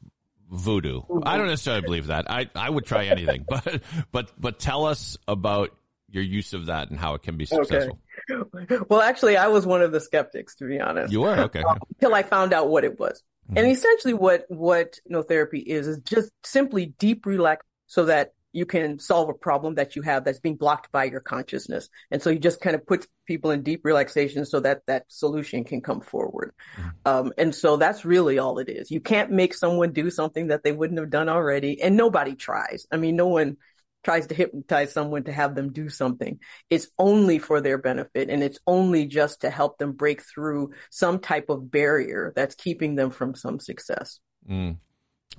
voodoo. 0.50 1.02
Mm-hmm. 1.02 1.20
I 1.24 1.36
don't 1.36 1.46
necessarily 1.46 1.82
believe 1.82 2.08
that. 2.08 2.30
I 2.30 2.48
I 2.54 2.70
would 2.70 2.86
try 2.86 3.06
anything, 3.06 3.44
but 3.48 3.82
but 4.10 4.32
but 4.38 4.58
tell 4.58 4.86
us 4.86 5.16
about 5.28 5.70
your 6.10 6.22
use 6.22 6.54
of 6.54 6.66
that 6.66 6.90
and 6.90 6.98
how 6.98 7.14
it 7.14 7.22
can 7.22 7.36
be 7.36 7.44
successful. 7.44 7.76
Okay. 7.76 7.98
Well, 8.88 9.00
actually, 9.00 9.36
I 9.36 9.48
was 9.48 9.66
one 9.66 9.82
of 9.82 9.92
the 9.92 10.00
skeptics, 10.00 10.56
to 10.56 10.64
be 10.66 10.80
honest. 10.80 11.12
You 11.12 11.22
were 11.22 11.38
okay 11.40 11.62
um, 11.62 11.78
until 11.94 12.14
I 12.14 12.22
found 12.22 12.52
out 12.52 12.68
what 12.68 12.84
it 12.84 12.98
was. 12.98 13.22
Mm-hmm. 13.48 13.58
And 13.58 13.70
essentially, 13.70 14.14
what 14.14 14.44
what 14.48 14.98
hypnotherapy 15.10 15.62
is 15.64 15.86
is 15.86 15.98
just 15.98 16.30
simply 16.44 16.86
deep 16.98 17.26
relax, 17.26 17.64
so 17.86 18.04
that 18.06 18.32
you 18.52 18.66
can 18.66 18.98
solve 18.98 19.28
a 19.28 19.34
problem 19.34 19.74
that 19.74 19.94
you 19.94 20.02
have 20.02 20.24
that's 20.24 20.40
being 20.40 20.56
blocked 20.56 20.90
by 20.90 21.04
your 21.04 21.20
consciousness. 21.20 21.88
And 22.10 22.22
so 22.22 22.30
you 22.30 22.38
just 22.38 22.60
kind 22.60 22.74
of 22.74 22.86
put 22.86 23.06
people 23.26 23.50
in 23.50 23.62
deep 23.62 23.84
relaxation 23.84 24.44
so 24.46 24.60
that 24.60 24.82
that 24.86 25.04
solution 25.08 25.64
can 25.64 25.80
come 25.80 26.00
forward. 26.00 26.52
Mm-hmm. 26.76 26.88
Um, 27.04 27.32
and 27.36 27.54
so 27.54 27.76
that's 27.76 28.04
really 28.04 28.38
all 28.38 28.58
it 28.58 28.68
is. 28.68 28.90
You 28.90 29.00
can't 29.00 29.30
make 29.30 29.54
someone 29.54 29.92
do 29.92 30.10
something 30.10 30.48
that 30.48 30.64
they 30.64 30.72
wouldn't 30.72 30.98
have 30.98 31.10
done 31.10 31.28
already. 31.28 31.80
And 31.82 31.96
nobody 31.96 32.34
tries. 32.34 32.86
I 32.90 32.96
mean, 32.96 33.16
no 33.16 33.28
one 33.28 33.58
tries 34.04 34.26
to 34.28 34.34
hypnotize 34.34 34.92
someone 34.92 35.24
to 35.24 35.32
have 35.32 35.54
them 35.54 35.72
do 35.72 35.88
something. 35.88 36.38
It's 36.70 36.88
only 36.98 37.38
for 37.38 37.60
their 37.60 37.78
benefit 37.78 38.30
and 38.30 38.42
it's 38.42 38.58
only 38.66 39.06
just 39.06 39.42
to 39.42 39.50
help 39.50 39.78
them 39.78 39.92
break 39.92 40.22
through 40.22 40.72
some 40.90 41.18
type 41.18 41.48
of 41.48 41.70
barrier 41.70 42.32
that's 42.34 42.54
keeping 42.54 42.94
them 42.94 43.10
from 43.10 43.34
some 43.34 43.58
success. 43.58 44.20
Mm. 44.48 44.78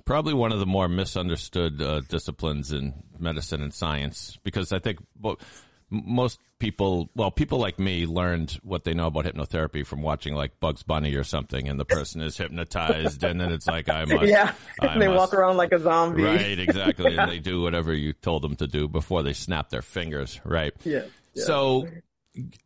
Probably 0.04 0.34
one 0.34 0.52
of 0.52 0.60
the 0.60 0.66
more 0.66 0.88
misunderstood 0.88 1.80
uh, 1.82 2.00
disciplines 2.08 2.72
in 2.72 2.94
medicine 3.18 3.62
and 3.62 3.74
science 3.74 4.38
because 4.44 4.72
I 4.72 4.78
think 4.78 4.98
well, 5.20 5.38
most 5.90 6.38
people, 6.60 7.10
well, 7.16 7.32
people 7.32 7.58
like 7.58 7.78
me 7.80 8.06
learned 8.06 8.58
what 8.62 8.84
they 8.84 8.94
know 8.94 9.08
about 9.08 9.24
hypnotherapy 9.24 9.84
from 9.84 10.02
watching 10.02 10.34
like 10.34 10.60
Bugs 10.60 10.84
Bunny 10.84 11.14
or 11.14 11.24
something, 11.24 11.68
and 11.68 11.80
the 11.80 11.84
person 11.84 12.20
is 12.20 12.36
hypnotized, 12.36 13.24
and 13.24 13.40
then 13.40 13.50
it's 13.50 13.66
like 13.66 13.88
I 13.88 14.04
must, 14.04 14.24
yeah, 14.26 14.54
I 14.80 14.98
they 14.98 15.08
must. 15.08 15.18
walk 15.18 15.34
around 15.34 15.56
like 15.56 15.72
a 15.72 15.80
zombie, 15.80 16.22
right? 16.22 16.58
Exactly, 16.58 17.14
yeah. 17.14 17.22
and 17.22 17.32
they 17.32 17.38
do 17.40 17.60
whatever 17.62 17.92
you 17.92 18.12
told 18.12 18.42
them 18.42 18.54
to 18.56 18.68
do 18.68 18.86
before 18.86 19.22
they 19.24 19.32
snap 19.32 19.70
their 19.70 19.82
fingers, 19.82 20.40
right? 20.44 20.72
Yeah. 20.84 21.02
yeah. 21.34 21.44
So, 21.44 21.88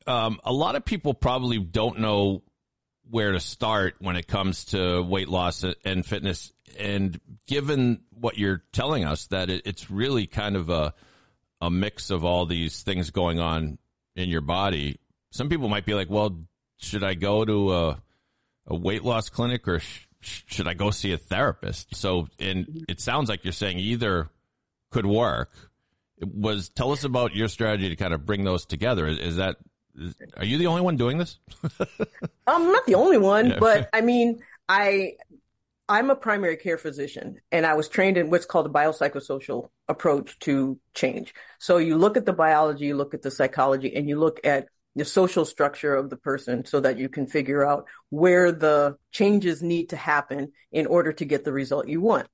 um, 0.07 0.38
a 0.45 0.52
lot 0.52 0.76
of 0.76 0.85
people 0.85 1.14
probably 1.14 1.59
don't 1.59 2.00
know 2.00 2.43
where 3.11 3.33
to 3.33 3.40
start 3.40 3.97
when 4.00 4.16
it 4.16 4.26
comes 4.26 4.66
to 4.66 5.02
weight 5.02 5.28
loss 5.28 5.64
and 5.85 6.04
fitness, 6.04 6.52
and 6.78 7.19
given 7.47 8.02
what 8.11 8.37
you're 8.37 8.62
telling 8.73 9.04
us, 9.04 9.26
that 9.28 9.49
it, 9.49 9.62
it's 9.64 9.90
really 9.90 10.26
kind 10.26 10.57
of 10.57 10.69
a 10.69 10.93
a 11.61 11.71
mix 11.71 12.11
of 12.11 12.25
all 12.25 12.47
these 12.47 12.83
things 12.83 13.11
going 13.11 13.41
on 13.41 13.79
in 14.17 14.29
your 14.29 14.41
body, 14.41 14.99
some 15.31 15.49
people 15.49 15.69
might 15.69 15.87
be 15.87 15.95
like, 15.95 16.11
well, 16.11 16.37
should 16.79 17.05
I 17.05 17.15
go 17.15 17.45
to 17.45 17.75
a, 17.75 18.03
a 18.67 18.77
weight 18.77 19.05
loss 19.05 19.29
clinic 19.29 19.67
or 19.67 19.81
sh- 19.81 20.07
should 20.21 20.69
I 20.69 20.75
go 20.75 20.91
see 20.91 21.13
a 21.13 21.19
therapist? 21.19 21.95
So, 21.97 22.29
and 22.39 22.85
it 22.89 23.01
sounds 23.01 23.29
like 23.29 23.45
you're 23.45 23.53
saying 23.53 23.79
either 23.79 24.31
could 24.91 25.07
work. 25.07 25.51
It 26.19 26.33
was 26.33 26.69
tell 26.69 26.93
us 26.93 27.05
about 27.05 27.35
your 27.35 27.49
strategy 27.49 27.89
to 27.89 27.97
kind 27.97 28.15
of 28.15 28.25
bring 28.25 28.45
those 28.45 28.65
together. 28.65 29.07
Is, 29.07 29.19
is 29.19 29.37
that 29.37 29.57
is, 29.97 30.15
are 30.37 30.45
you 30.45 30.59
the 30.59 30.69
only 30.69 30.83
one 30.83 30.97
doing 30.97 31.19
this? 31.19 31.39
I'm 32.47 32.71
not 32.71 32.87
the 32.87 32.95
only 32.95 33.19
one, 33.19 33.51
yeah. 33.51 33.59
but 33.59 33.89
I 33.93 34.01
mean, 34.01 34.41
I 34.69 35.15
I'm 35.88 36.11
a 36.11 36.17
primary 36.17 36.57
care 36.57 36.79
physician 36.79 37.37
and 37.53 37.67
I 37.67 37.75
was 37.75 37.88
trained 37.88 38.17
in 38.17 38.31
what's 38.31 38.47
called 38.47 38.67
a 38.67 38.71
biopsychosocial 38.71 39.69
approach 39.87 40.38
to 40.41 40.79
change. 40.95 41.35
So 41.59 41.76
you 41.76 41.99
look 41.99 42.17
at 42.17 42.25
the 42.25 42.33
biology, 42.33 42.87
you 42.87 42.97
look 42.97 43.12
at 43.12 43.21
the 43.21 43.31
psychology, 43.31 43.95
and 43.95 44.09
you 44.09 44.19
look 44.19 44.41
at 44.45 44.69
the 44.97 45.05
social 45.05 45.45
structure 45.45 45.95
of 45.95 46.09
the 46.09 46.17
person 46.17 46.64
so 46.64 46.81
that 46.81 46.99
you 46.99 47.09
can 47.09 47.26
figure 47.26 47.67
out 47.67 47.87
where 48.09 48.50
the 48.50 48.97
changes 49.12 49.62
need 49.62 49.91
to 49.91 49.97
happen 49.97 50.53
in 50.73 50.87
order 50.87 51.12
to 51.12 51.25
get 51.25 51.45
the 51.45 51.53
result 51.53 51.88
you 51.88 52.00
want. 52.00 52.29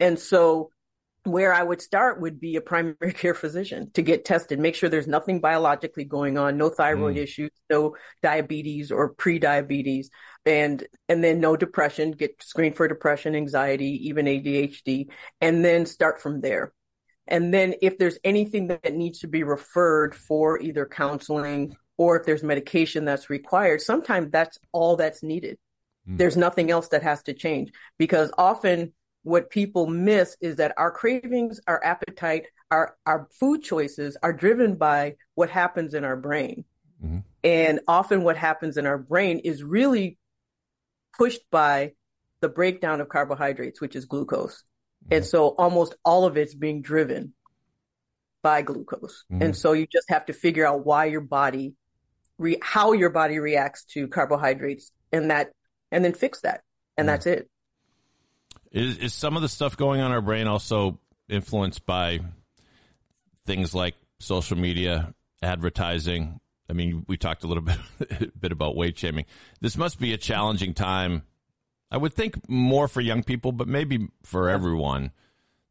And 0.00 0.18
so 0.18 0.70
where 1.24 1.54
I 1.54 1.62
would 1.62 1.80
start 1.80 2.20
would 2.20 2.38
be 2.38 2.56
a 2.56 2.60
primary 2.60 3.12
care 3.14 3.34
physician 3.34 3.90
to 3.94 4.02
get 4.02 4.24
tested, 4.24 4.58
make 4.58 4.74
sure 4.74 4.88
there's 4.88 5.06
nothing 5.06 5.40
biologically 5.40 6.04
going 6.04 6.38
on, 6.38 6.56
no 6.56 6.68
thyroid 6.68 7.16
mm. 7.16 7.22
issues, 7.22 7.50
no 7.70 7.96
diabetes 8.22 8.92
or 8.92 9.14
pre-diabetes, 9.14 10.10
and 10.46 10.86
and 11.08 11.24
then 11.24 11.40
no 11.40 11.56
depression, 11.56 12.12
get 12.12 12.42
screened 12.42 12.76
for 12.76 12.86
depression, 12.86 13.34
anxiety, 13.34 14.08
even 14.08 14.26
ADHD, 14.26 15.08
and 15.40 15.64
then 15.64 15.86
start 15.86 16.20
from 16.20 16.40
there. 16.40 16.72
And 17.26 17.54
then 17.54 17.74
if 17.80 17.96
there's 17.96 18.18
anything 18.22 18.66
that 18.66 18.92
needs 18.92 19.20
to 19.20 19.28
be 19.28 19.42
referred 19.42 20.14
for 20.14 20.60
either 20.60 20.84
counseling 20.84 21.74
or 21.96 22.18
if 22.18 22.26
there's 22.26 22.42
medication 22.42 23.06
that's 23.06 23.30
required, 23.30 23.80
sometimes 23.80 24.30
that's 24.30 24.58
all 24.72 24.96
that's 24.96 25.22
needed. 25.22 25.56
Mm. 26.06 26.18
There's 26.18 26.36
nothing 26.36 26.70
else 26.70 26.88
that 26.88 27.02
has 27.02 27.22
to 27.22 27.32
change 27.32 27.72
because 27.98 28.30
often 28.36 28.92
what 29.24 29.50
people 29.50 29.86
miss 29.86 30.36
is 30.40 30.56
that 30.56 30.74
our 30.76 30.90
cravings, 30.90 31.60
our 31.66 31.82
appetite, 31.82 32.46
our, 32.70 32.96
our 33.04 33.26
food 33.32 33.62
choices 33.62 34.16
are 34.22 34.32
driven 34.32 34.76
by 34.76 35.16
what 35.34 35.50
happens 35.50 35.94
in 35.94 36.04
our 36.04 36.16
brain. 36.16 36.64
Mm-hmm. 37.02 37.18
And 37.42 37.80
often 37.88 38.22
what 38.22 38.36
happens 38.36 38.76
in 38.76 38.86
our 38.86 38.98
brain 38.98 39.40
is 39.40 39.64
really 39.64 40.18
pushed 41.16 41.40
by 41.50 41.92
the 42.40 42.48
breakdown 42.48 43.00
of 43.00 43.08
carbohydrates, 43.08 43.80
which 43.80 43.96
is 43.96 44.04
glucose. 44.04 44.62
Mm-hmm. 45.04 45.14
And 45.14 45.24
so 45.24 45.48
almost 45.48 45.94
all 46.04 46.26
of 46.26 46.36
it's 46.36 46.54
being 46.54 46.82
driven 46.82 47.32
by 48.42 48.60
glucose. 48.60 49.24
Mm-hmm. 49.32 49.42
And 49.42 49.56
so 49.56 49.72
you 49.72 49.86
just 49.90 50.10
have 50.10 50.26
to 50.26 50.34
figure 50.34 50.66
out 50.66 50.84
why 50.84 51.06
your 51.06 51.22
body, 51.22 51.74
re- 52.36 52.58
how 52.62 52.92
your 52.92 53.10
body 53.10 53.38
reacts 53.38 53.84
to 53.92 54.06
carbohydrates 54.06 54.92
and 55.12 55.30
that, 55.30 55.52
and 55.90 56.04
then 56.04 56.12
fix 56.12 56.42
that. 56.42 56.60
And 56.98 57.06
mm-hmm. 57.06 57.14
that's 57.14 57.26
it. 57.26 57.48
Is, 58.74 58.98
is 58.98 59.14
some 59.14 59.36
of 59.36 59.42
the 59.42 59.48
stuff 59.48 59.76
going 59.76 60.00
on 60.00 60.06
in 60.06 60.12
our 60.12 60.20
brain 60.20 60.48
also 60.48 60.98
influenced 61.28 61.86
by 61.86 62.18
things 63.46 63.72
like 63.72 63.94
social 64.18 64.58
media, 64.58 65.14
advertising? 65.40 66.40
I 66.68 66.72
mean, 66.72 67.04
we 67.06 67.16
talked 67.16 67.44
a 67.44 67.46
little 67.46 67.62
bit 67.98 68.40
bit 68.40 68.50
about 68.50 68.74
weight 68.74 68.98
shaming. 68.98 69.26
This 69.60 69.76
must 69.76 70.00
be 70.00 70.12
a 70.12 70.18
challenging 70.18 70.74
time. 70.74 71.22
I 71.88 71.98
would 71.98 72.14
think 72.14 72.48
more 72.48 72.88
for 72.88 73.00
young 73.00 73.22
people, 73.22 73.52
but 73.52 73.68
maybe 73.68 74.08
for 74.24 74.50
everyone. 74.50 75.12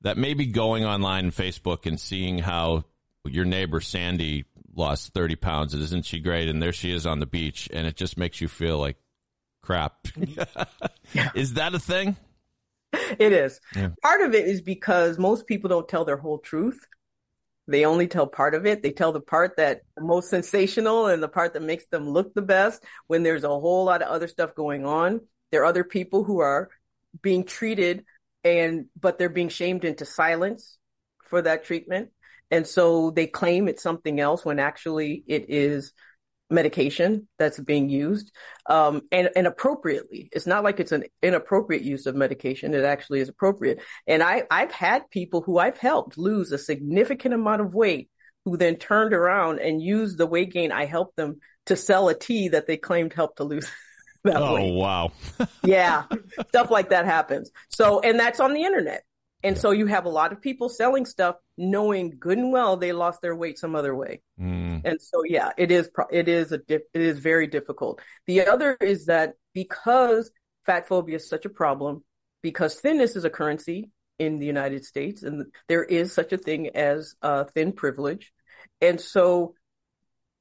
That 0.02 0.18
maybe 0.18 0.46
going 0.46 0.84
online 0.84 1.26
and 1.26 1.34
Facebook 1.34 1.86
and 1.86 1.98
seeing 1.98 2.40
how 2.40 2.84
your 3.26 3.46
neighbor 3.46 3.80
Sandy 3.80 4.44
lost 4.76 5.14
30 5.14 5.36
pounds. 5.38 5.74
Isn't 5.74 6.06
she 6.06 6.20
great? 6.20 6.50
And 6.50 6.62
there 6.62 6.74
she 6.74 6.92
is 6.92 7.06
on 7.06 7.20
the 7.20 7.26
beach, 7.26 7.70
and 7.72 7.88
it 7.88 7.96
just 7.96 8.18
makes 8.18 8.42
you 8.42 8.50
feel 8.50 8.80
like 8.80 8.98
crap. 9.62 10.08
is 11.36 11.54
that 11.54 11.74
a 11.74 11.80
thing? 11.80 12.18
it 13.20 13.34
is. 13.34 13.60
Yeah. 13.76 13.90
Part 14.02 14.22
of 14.22 14.34
it 14.34 14.48
is 14.48 14.62
because 14.62 15.18
most 15.18 15.48
people 15.48 15.70
don't 15.70 15.88
tell 15.88 16.06
their 16.06 16.18
whole 16.18 16.40
truth. 16.40 16.80
They 17.68 17.86
only 17.86 18.08
tell 18.08 18.28
part 18.28 18.56
of 18.56 18.66
it. 18.66 18.84
They 18.84 18.92
tell 18.92 19.14
the 19.14 19.22
part 19.22 19.58
that 19.58 19.82
most 19.98 20.30
sensational 20.30 21.08
and 21.08 21.24
the 21.24 21.30
part 21.30 21.54
that 21.54 21.62
makes 21.62 21.88
them 21.88 22.10
look 22.10 22.34
the 22.34 22.42
best 22.42 22.84
when 23.08 23.24
there's 23.24 23.46
a 23.46 23.50
whole 23.50 23.86
lot 23.86 24.02
of 24.02 24.10
other 24.10 24.28
stuff 24.28 24.54
going 24.54 24.86
on. 24.86 25.22
There 25.52 25.62
are 25.62 25.66
other 25.66 25.84
people 25.84 26.24
who 26.24 26.40
are 26.40 26.70
being 27.22 27.46
treated 27.46 28.04
and 28.44 28.88
but 29.00 29.18
they're 29.18 29.30
being 29.30 29.50
shamed 29.50 29.86
into 29.86 30.06
silence 30.06 30.78
for 31.30 31.42
that 31.42 31.64
treatment. 31.64 32.10
And 32.52 32.68
so 32.68 33.12
they 33.12 33.28
claim 33.28 33.68
it's 33.68 33.82
something 33.82 34.20
else 34.20 34.44
when 34.44 34.60
actually 34.60 35.24
it 35.26 35.46
is 35.50 35.94
medication 36.54 37.28
that's 37.40 37.60
being 37.60 37.90
used 37.90 38.32
um, 38.70 39.02
and, 39.12 39.30
and 39.36 39.48
appropriately. 39.48 40.30
It's 40.32 40.48
not 40.48 40.64
like 40.64 40.80
it's 40.80 40.92
an 40.94 41.06
inappropriate 41.22 41.84
use 41.84 42.06
of 42.06 42.16
medication. 42.16 42.74
It 42.74 42.86
actually 42.86 43.20
is 43.22 43.30
appropriate. 43.30 43.82
And 44.08 44.24
I, 44.24 44.44
I've 44.52 44.72
had 44.72 45.10
people 45.10 45.42
who 45.42 45.58
I've 45.58 45.78
helped 45.78 46.18
lose 46.18 46.52
a 46.52 46.58
significant 46.58 47.34
amount 47.34 47.62
of 47.62 47.74
weight 47.74 48.10
who 48.46 48.58
then 48.58 48.76
turned 48.78 49.14
around 49.14 49.60
and 49.60 49.82
used 49.82 50.18
the 50.18 50.28
weight 50.28 50.54
gain 50.54 50.72
I 50.72 50.86
helped 50.86 51.16
them 51.16 51.40
to 51.68 51.76
sell 51.76 52.10
a 52.10 52.14
tea 52.18 52.50
that 52.50 52.68
they 52.68 52.78
claimed 52.78 53.14
helped 53.14 53.38
to 53.38 53.44
lose 53.46 53.70
that 54.24 54.36
Oh 54.36 54.48
way. 54.48 54.72
wow. 54.72 55.12
Yeah, 55.64 56.04
stuff 56.50 56.70
like 56.72 56.90
that 56.90 57.06
happens. 57.06 57.52
So, 57.70 58.00
and 58.02 58.20
that's 58.20 58.40
on 58.40 58.54
the 58.54 58.64
internet. 58.64 59.04
And 59.44 59.58
so 59.58 59.72
you 59.72 59.88
have 59.88 60.06
a 60.06 60.10
lot 60.10 60.32
of 60.32 60.42
people 60.42 60.70
selling 60.70 61.06
stuff 61.06 61.36
knowing 61.58 62.16
good 62.20 62.38
and 62.38 62.52
well 62.52 62.78
they 62.78 62.94
lost 62.94 63.22
their 63.22 63.36
weight 63.36 63.60
some 63.60 63.76
other 63.76 63.96
way. 63.96 64.22
Mm, 64.40 64.82
And 64.84 65.02
so, 65.02 65.24
yeah, 65.26 65.52
it 65.58 65.72
is, 65.72 65.90
it 66.12 66.28
is 66.28 66.52
a, 66.52 66.60
it 66.68 66.88
is 66.94 67.20
very 67.20 67.48
difficult. 67.48 68.02
The 68.28 68.48
other 68.48 68.78
is 68.80 69.06
that 69.06 69.34
because 69.54 70.32
fat 70.66 70.88
phobia 70.88 71.18
is 71.18 71.30
such 71.30 71.46
a 71.46 71.50
problem, 71.50 72.04
because 72.42 72.76
thinness 72.76 73.16
is 73.16 73.26
a 73.26 73.30
currency 73.30 73.92
in 74.20 74.40
the 74.40 74.46
United 74.46 74.86
States 74.86 75.24
and 75.24 75.46
there 75.68 75.84
is 75.84 76.14
such 76.14 76.34
a 76.34 76.38
thing 76.38 76.70
as 76.76 77.16
uh, 77.22 77.44
thin 77.46 77.72
privilege. 77.72 78.32
And 78.82 79.00
so 79.00 79.56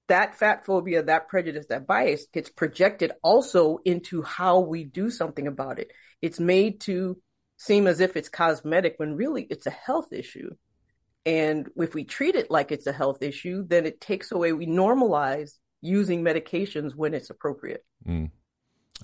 that 0.09 0.39
fat 0.39 0.67
phobia, 0.67 1.03
that 1.05 1.29
prejudice, 1.29 1.67
that 1.69 1.87
bias 1.87 2.27
gets 2.33 2.51
projected 2.51 3.13
also 3.23 3.79
into 3.85 4.23
how 4.23 4.61
we 4.61 4.85
do 4.85 5.11
something 5.11 5.47
about 5.47 5.79
it. 5.79 5.91
It's 6.21 6.41
made 6.41 6.81
to 6.83 7.21
seem 7.57 7.87
as 7.87 8.01
if 8.01 8.17
it's 8.17 8.29
cosmetic 8.29 8.95
when 8.97 9.15
really 9.15 9.47
it's 9.49 9.67
a 9.67 9.71
health 9.71 10.13
issue. 10.13 10.51
And 11.25 11.71
if 11.77 11.95
we 11.95 12.05
treat 12.05 12.35
it 12.35 12.51
like 12.51 12.73
it's 12.73 12.87
a 12.87 12.93
health 12.93 13.23
issue, 13.23 13.65
then 13.67 13.87
it 13.87 14.01
takes 14.01 14.33
away, 14.33 14.53
we 14.53 14.67
normalize 14.67 15.53
using 15.81 16.23
medications 16.23 16.95
when 16.95 17.15
it's 17.15 17.31
appropriate. 17.31 17.85
mm. 18.07 18.31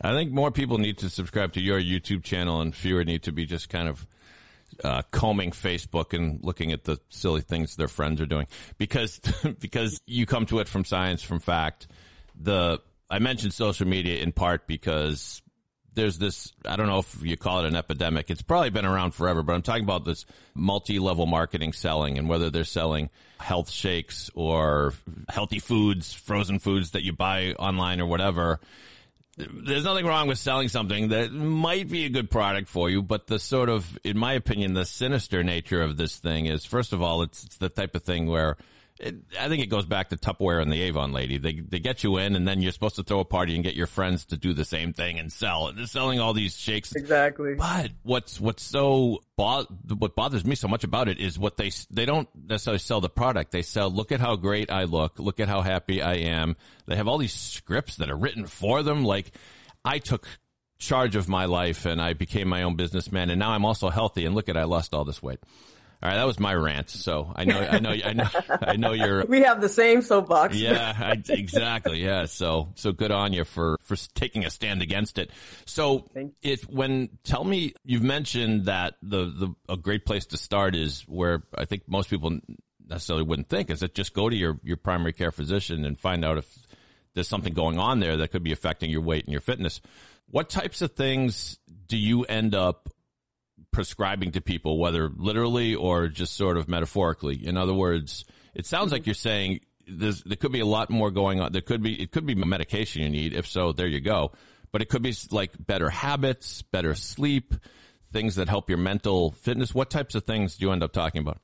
I 0.01 0.13
think 0.13 0.31
more 0.31 0.53
people 0.53 0.79
need 0.79 0.99
to 0.99 1.11
subscribe 1.11 1.55
to 1.55 1.61
your 1.61 1.81
YouTube 1.81 2.23
channel, 2.23 2.61
and 2.61 2.75
fewer 2.75 3.05
need 3.05 3.25
to 3.25 3.33
be 3.33 3.47
just 3.47 3.69
kind 3.69 3.89
of 3.89 4.07
uh, 4.85 5.03
combing 5.11 5.51
Facebook 5.51 6.15
and 6.15 6.39
looking 6.43 6.73
at 6.73 6.85
the 6.85 7.01
silly 7.09 7.41
things 7.41 7.75
their 7.75 7.89
friends 7.89 8.21
are 8.21 8.27
doing. 8.27 8.47
Because 8.77 9.21
because 9.59 10.01
you 10.07 10.25
come 10.27 10.47
to 10.47 10.61
it 10.61 10.69
from 10.69 10.85
science, 10.85 11.23
from 11.23 11.41
fact. 11.41 11.89
The 12.41 12.81
I 13.11 13.19
mentioned 13.19 13.55
social 13.55 13.89
media 13.89 14.23
in 14.23 14.33
part 14.33 14.67
because 14.67 15.43
there's 15.99 16.19
this 16.19 16.53
I 16.65 16.77
don't 16.77 16.87
know 16.87 17.01
if 17.01 17.23
you 17.23 17.37
call 17.37 17.65
it 17.65 17.69
an 17.69 17.77
epidemic. 17.77 18.31
It's 18.31 18.43
probably 18.43 18.71
been 18.71 18.87
around 18.87 19.13
forever, 19.13 19.43
but 19.43 19.55
I'm 19.55 19.63
talking 19.63 19.85
about 19.85 20.05
this 20.05 20.25
multi-level 20.55 21.27
marketing 21.27 21.73
selling 21.73 22.17
and 22.17 22.29
whether 22.29 22.51
they're 22.51 22.65
selling 22.65 23.11
health 23.39 23.71
shakes 23.71 24.31
or 24.35 24.95
healthy 25.29 25.59
foods, 25.59 26.13
frozen 26.13 26.59
foods 26.59 26.93
that 26.93 27.05
you 27.05 27.13
buy 27.13 27.53
online 27.59 28.01
or 28.01 28.07
whatever 28.07 28.61
there's 29.39 29.85
nothing 29.85 30.05
wrong 30.05 30.27
with 30.27 30.39
selling 30.39 30.69
something 30.69 31.09
that 31.09 31.33
might 31.33 31.89
be 31.89 32.05
a 32.05 32.09
good 32.09 32.29
product 32.31 32.69
for 32.69 32.91
you, 32.91 33.03
but 33.03 33.29
the 33.29 33.39
sort 33.39 33.69
of, 33.69 33.99
in 34.03 34.19
my 34.19 34.33
opinion, 34.33 34.75
the 34.75 34.85
sinister 34.85 35.45
nature 35.45 35.81
of 35.81 35.97
this 35.97 36.19
thing 36.19 36.47
is, 36.47 36.65
first 36.65 36.93
of 36.93 37.03
all, 37.03 37.23
it's, 37.23 37.45
it's 37.45 37.57
the 37.59 37.69
type 37.69 37.95
of 37.95 38.03
thing 38.03 38.27
where 38.27 38.57
it, 39.01 39.17
I 39.39 39.49
think 39.49 39.63
it 39.63 39.67
goes 39.67 39.87
back 39.87 40.09
to 40.09 40.17
Tupperware 40.17 40.61
and 40.61 40.73
the 40.73 40.83
Avon 40.83 41.13
lady. 41.13 41.39
They 41.39 41.61
they 41.61 41.79
get 41.79 42.03
you 42.03 42.17
in, 42.19 42.35
and 42.35 42.47
then 42.47 42.61
you're 42.61 42.73
supposed 42.73 42.97
to 42.97 43.03
throw 43.03 43.21
a 43.21 43.25
party 43.25 43.55
and 43.55 43.63
get 43.63 43.75
your 43.75 43.87
friends 43.87 44.25
to 44.27 44.37
do 44.37 44.53
the 44.53 44.65
same 44.65 44.93
thing 44.93 45.19
and 45.19 45.33
sell. 45.33 45.73
They're 45.73 45.87
selling 45.87 46.21
all 46.21 46.33
these 46.33 46.57
shakes. 46.57 46.95
Exactly. 46.95 47.55
But 47.55 47.93
what's 48.03 48.41
what's 48.41 48.63
so 48.63 49.21
bo- 49.37 49.67
what 49.97 50.17
bothers 50.17 50.45
me 50.45 50.55
so 50.55 50.69
much 50.69 50.85
about 50.85 51.09
it 51.09 51.19
is 51.19 51.39
what 51.39 51.57
they 51.57 51.71
they 51.91 52.07
don't 52.07 52.29
necessarily 52.35 52.81
sell 52.81 53.01
the 53.01 53.09
product. 53.09 53.53
They 53.53 53.63
sell 53.63 53.91
look 53.91 54.11
at 54.11 54.21
how 54.21 54.37
great 54.37 54.71
I 54.71 54.85
look, 54.85 55.19
look 55.19 55.39
at 55.41 55.49
how 55.49 55.63
happy 55.63 56.03
I 56.03 56.15
am. 56.15 56.57
They 56.87 56.97
have 56.97 57.09
all 57.09 57.19
these 57.19 57.35
scripts 57.35 57.97
that 57.97 58.11
are 58.11 58.17
written 58.17 58.47
for 58.47 58.83
them. 58.83 59.05
Like 59.05 59.33
I 59.85 59.99
took 59.99 60.27
charge 60.79 61.17
of 61.17 61.29
my 61.29 61.45
life 61.45 61.87
and 61.87 62.01
I 62.01 62.15
became 62.15 62.49
my 62.49 62.63
own 62.63 62.77
businessman, 62.77 63.31
and 63.31 63.39
now 63.39 63.51
I'm 63.51 63.65
also 63.65 63.91
healthy. 63.91 64.25
And 64.25 64.35
look 64.35 64.49
at 64.49 64.57
I 64.57 64.65
lost 64.65 64.93
all 64.95 65.05
this 65.05 65.23
weight. 65.23 65.39
All 66.01 66.09
right, 66.09 66.17
that 66.17 66.27
was 66.27 66.39
my 66.39 66.55
rant. 66.55 66.91
So 66.91 67.33
I 67.35 67.45
know 67.45 67.59
I 67.59 67.81
know 67.81 67.91
I 67.91 68.13
know 68.13 68.29
I 68.49 68.77
know 68.77 68.93
you're 68.93 69.25
We 69.27 69.43
have 69.43 69.61
the 69.61 69.69
same 69.69 70.01
soapbox. 70.01 70.55
yeah, 70.57 70.95
I, 70.97 71.23
exactly. 71.29 72.05
Yeah. 72.05 72.27
So, 72.27 72.69
so 72.77 72.93
good 72.93 73.11
on 73.11 73.33
you 73.33 73.45
for, 73.45 73.79
for 73.83 73.97
taking 74.15 74.45
a 74.45 74.51
stand 74.51 74.81
against 74.81 75.19
it. 75.19 75.31
So 75.65 76.09
if, 76.41 76.63
when, 76.69 77.09
tell 77.25 77.43
me, 77.43 77.75
you've 77.85 78.03
mentioned 78.03 78.67
that 78.67 78.95
the, 79.03 79.25
the, 79.25 79.55
a 79.69 79.77
great 79.77 80.07
place 80.07 80.27
to 80.27 80.37
start 80.37 80.77
is 80.77 81.03
where 81.09 81.43
I 81.57 81.65
think 81.65 81.83
most 81.89 82.11
people 82.11 82.39
necessarily 82.89 83.25
wouldn't 83.25 83.49
think 83.49 83.69
is 83.69 83.81
that 83.81 83.95
just 83.95 84.15
go 84.15 84.29
to 84.29 84.37
your, 84.37 84.61
your 84.63 84.77
primary 84.77 85.13
care 85.13 85.33
physician 85.33 85.85
and 85.85 85.99
find 85.99 86.25
out 86.25 86.39
if 86.39 86.47
there's 87.15 87.29
something 87.29 87.55
going 87.55 87.79
on 87.79 87.99
there 87.99 88.19
that 88.19 88.31
could 88.31 88.45
be 88.45 88.53
affecting 88.53 88.89
your 88.91 89.03
weight 89.03 89.25
and 89.25 89.33
your 89.33 89.41
fitness. 89.41 89.81
What 90.31 90.49
types 90.49 90.81
of 90.81 90.93
things 90.93 91.59
do 91.89 91.97
you 91.97 92.23
end 92.25 92.55
up 92.55 92.89
prescribing 93.79 94.33
to 94.33 94.41
people, 94.41 94.77
whether 94.77 95.09
literally 95.09 95.73
or 95.73 96.09
just 96.09 96.35
sort 96.35 96.57
of 96.57 96.67
metaphorically? 96.67 97.47
In 97.47 97.57
other 97.57 97.73
words, 97.73 98.25
it 98.53 98.67
sounds 98.67 98.91
like 98.91 99.07
you're 99.07 99.15
saying 99.15 99.61
there's, 99.87 100.21
there 100.25 100.37
could 100.37 100.51
be 100.51 100.59
a 100.59 100.67
lot 100.67 100.91
more 100.91 101.13
going 101.13 101.41
on. 101.41 101.53
There 101.53 101.63
could 101.63 101.81
be, 101.81 101.95
it 102.03 102.11
could 102.11 102.27
be 102.27 102.35
medication 102.35 103.03
you 103.03 103.09
need. 103.09 103.35
If 103.35 103.47
so, 103.47 103.71
there 103.71 103.87
you 103.87 104.01
go. 104.01 104.33
But 104.73 104.83
it 104.83 104.89
could 104.89 105.03
be 105.03 105.15
like 105.31 105.53
better 105.65 105.89
habits, 105.91 106.63
better 106.63 106.97
sleep, 106.97 107.55
things 108.13 108.35
that 108.35 108.49
help 108.49 108.69
your 108.69 108.79
mental 108.79 109.31
fitness. 109.31 109.73
What 109.73 109.91
types 109.91 110.17
of 110.17 110.25
things 110.25 110.57
do 110.57 110.67
you 110.67 110.73
end 110.73 110.83
up 110.83 110.93
talking 110.93 111.21
about? 111.21 111.39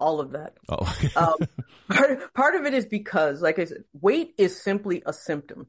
All 0.00 0.20
of 0.20 0.30
that. 0.32 0.56
Oh, 0.70 0.96
um, 1.16 1.48
part, 1.94 2.32
part 2.32 2.54
of 2.54 2.64
it 2.64 2.72
is 2.72 2.86
because, 2.86 3.42
like 3.42 3.58
I 3.58 3.66
said, 3.66 3.84
weight 4.00 4.32
is 4.38 4.58
simply 4.58 5.02
a 5.04 5.12
symptom. 5.12 5.66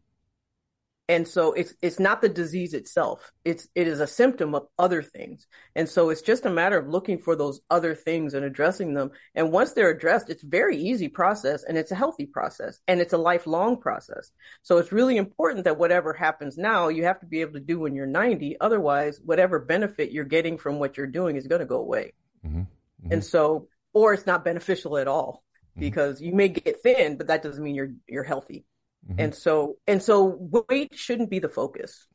And 1.09 1.27
so 1.27 1.51
it's 1.51 1.73
it's 1.81 1.99
not 1.99 2.21
the 2.21 2.29
disease 2.29 2.73
itself. 2.73 3.31
It's 3.43 3.67
it 3.75 3.87
is 3.87 3.99
a 3.99 4.07
symptom 4.07 4.55
of 4.55 4.67
other 4.79 5.01
things. 5.01 5.47
And 5.75 5.89
so 5.89 6.09
it's 6.09 6.21
just 6.21 6.45
a 6.45 6.49
matter 6.49 6.77
of 6.77 6.87
looking 6.87 7.17
for 7.17 7.35
those 7.35 7.59
other 7.69 7.93
things 7.93 8.33
and 8.33 8.45
addressing 8.45 8.93
them. 8.93 9.11
And 9.35 9.51
once 9.51 9.73
they're 9.73 9.89
addressed, 9.89 10.29
it's 10.29 10.43
very 10.43 10.77
easy 10.77 11.09
process 11.09 11.63
and 11.63 11.77
it's 11.77 11.91
a 11.91 11.95
healthy 11.95 12.25
process 12.25 12.79
and 12.87 13.01
it's 13.01 13.11
a 13.11 13.17
lifelong 13.17 13.81
process. 13.81 14.31
So 14.61 14.77
it's 14.77 14.93
really 14.93 15.17
important 15.17 15.65
that 15.65 15.77
whatever 15.77 16.13
happens 16.13 16.57
now, 16.57 16.87
you 16.87 17.03
have 17.03 17.19
to 17.19 17.25
be 17.25 17.41
able 17.41 17.53
to 17.53 17.59
do 17.59 17.79
when 17.79 17.95
you're 17.95 18.05
90. 18.05 18.61
Otherwise, 18.61 19.19
whatever 19.25 19.59
benefit 19.59 20.11
you're 20.11 20.23
getting 20.23 20.57
from 20.57 20.79
what 20.79 20.95
you're 20.95 21.07
doing 21.07 21.35
is 21.35 21.47
going 21.47 21.59
to 21.59 21.65
go 21.65 21.79
away. 21.79 22.13
Mhm. 22.45 22.67
And 23.11 23.23
so 23.23 23.67
or 23.93 24.13
it's 24.13 24.25
not 24.25 24.45
beneficial 24.45 24.97
at 24.97 25.07
all 25.07 25.43
because 25.77 26.21
you 26.21 26.33
may 26.33 26.49
get 26.49 26.81
thin, 26.81 27.17
but 27.17 27.27
that 27.27 27.43
doesn't 27.43 27.63
mean 27.63 27.75
you're 27.75 27.93
you're 28.07 28.23
healthy. 28.23 28.65
Mhm. 29.09 29.15
And 29.17 29.35
so 29.35 29.77
and 29.87 30.01
so 30.01 30.37
weight 30.69 30.95
shouldn't 30.95 31.29
be 31.29 31.39
the 31.39 31.49
focus. 31.49 32.07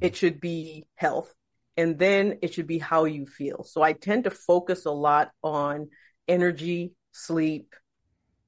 It 0.00 0.16
should 0.16 0.40
be 0.40 0.86
health. 0.94 1.32
And 1.76 1.98
then 1.98 2.38
it 2.42 2.54
should 2.54 2.66
be 2.66 2.78
how 2.78 3.04
you 3.04 3.26
feel. 3.26 3.64
So 3.64 3.82
I 3.82 3.92
tend 3.92 4.24
to 4.24 4.30
focus 4.30 4.86
a 4.86 4.90
lot 4.90 5.30
on 5.42 5.90
energy, 6.28 6.92
sleep, 7.12 7.74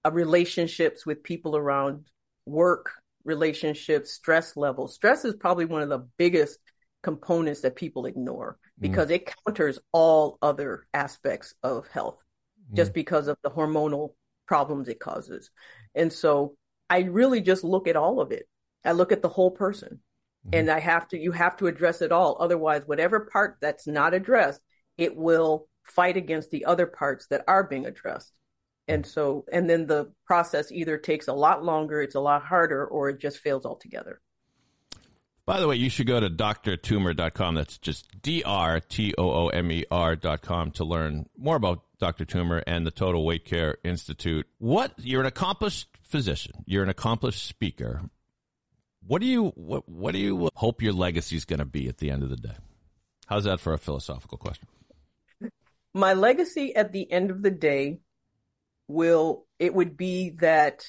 uh, 0.04 0.12
relationships 0.12 1.04
with 1.04 1.22
people 1.22 1.56
around 1.56 2.06
work, 2.44 2.92
relationships, 3.24 4.12
stress 4.12 4.56
levels. 4.56 4.94
Stress 4.94 5.24
is 5.24 5.34
probably 5.34 5.64
one 5.64 5.82
of 5.82 5.88
the 5.88 6.06
biggest 6.16 6.58
components 7.02 7.62
that 7.62 7.74
people 7.76 8.06
ignore 8.06 8.58
because 8.80 9.10
it 9.10 9.32
counters 9.44 9.78
all 9.92 10.38
other 10.42 10.86
aspects 10.92 11.54
of 11.62 11.88
health 11.88 12.22
just 12.74 12.92
because 12.92 13.26
of 13.28 13.38
the 13.42 13.50
hormonal 13.50 14.14
problems 14.46 14.88
it 14.88 15.00
causes. 15.00 15.50
And 15.94 16.12
so 16.12 16.56
I 16.88 17.00
really 17.00 17.40
just 17.40 17.64
look 17.64 17.88
at 17.88 17.96
all 17.96 18.20
of 18.20 18.32
it. 18.32 18.48
I 18.84 18.92
look 18.92 19.12
at 19.12 19.22
the 19.22 19.28
whole 19.28 19.50
person 19.50 20.00
mm-hmm. 20.46 20.58
and 20.58 20.70
I 20.70 20.78
have 20.80 21.08
to, 21.08 21.18
you 21.18 21.32
have 21.32 21.56
to 21.58 21.66
address 21.66 22.02
it 22.02 22.12
all. 22.12 22.36
Otherwise, 22.40 22.82
whatever 22.86 23.28
part 23.32 23.56
that's 23.60 23.86
not 23.86 24.14
addressed, 24.14 24.60
it 24.96 25.16
will 25.16 25.68
fight 25.84 26.16
against 26.16 26.50
the 26.50 26.64
other 26.64 26.86
parts 26.86 27.26
that 27.28 27.44
are 27.48 27.64
being 27.64 27.86
addressed. 27.86 28.32
And 28.88 29.02
mm-hmm. 29.02 29.10
so, 29.10 29.44
and 29.52 29.68
then 29.68 29.86
the 29.86 30.12
process 30.26 30.70
either 30.70 30.98
takes 30.98 31.28
a 31.28 31.32
lot 31.32 31.64
longer, 31.64 32.02
it's 32.02 32.14
a 32.14 32.20
lot 32.20 32.44
harder, 32.44 32.86
or 32.86 33.08
it 33.08 33.20
just 33.20 33.38
fails 33.38 33.66
altogether. 33.66 34.20
By 35.46 35.60
the 35.60 35.68
way, 35.68 35.76
you 35.76 35.88
should 35.88 36.08
go 36.08 36.18
to 36.18 36.28
drtoomer.com. 36.28 37.54
That's 37.54 37.78
just 37.78 38.20
D 38.20 38.42
R 38.44 38.80
T 38.80 39.14
O 39.16 39.30
O 39.30 39.48
M 39.48 39.70
E 39.70 39.84
R.com 39.90 40.72
to 40.72 40.84
learn 40.84 41.28
more 41.38 41.54
about 41.54 41.82
Dr. 42.00 42.24
Toomer 42.24 42.64
and 42.66 42.84
the 42.84 42.90
Total 42.90 43.24
Weight 43.24 43.44
Care 43.44 43.78
Institute. 43.84 44.46
What 44.58 44.92
you're 44.98 45.20
an 45.20 45.26
accomplished 45.26 45.88
physician, 46.02 46.64
you're 46.66 46.82
an 46.82 46.88
accomplished 46.88 47.46
speaker. 47.46 48.02
What 49.06 49.20
do 49.20 49.28
you 49.28 49.50
what 49.50 49.88
what 49.88 50.12
do 50.12 50.18
you 50.18 50.48
hope 50.54 50.82
your 50.82 50.92
legacy 50.92 51.36
is 51.36 51.44
going 51.44 51.60
to 51.60 51.64
be 51.64 51.88
at 51.88 51.98
the 51.98 52.10
end 52.10 52.24
of 52.24 52.30
the 52.30 52.36
day? 52.36 52.56
How's 53.26 53.44
that 53.44 53.60
for 53.60 53.72
a 53.72 53.78
philosophical 53.78 54.38
question? 54.38 54.66
My 55.94 56.14
legacy 56.14 56.74
at 56.74 56.92
the 56.92 57.10
end 57.10 57.30
of 57.30 57.42
the 57.42 57.52
day 57.52 58.00
will 58.88 59.46
it 59.60 59.72
would 59.72 59.96
be 59.96 60.30
that 60.40 60.84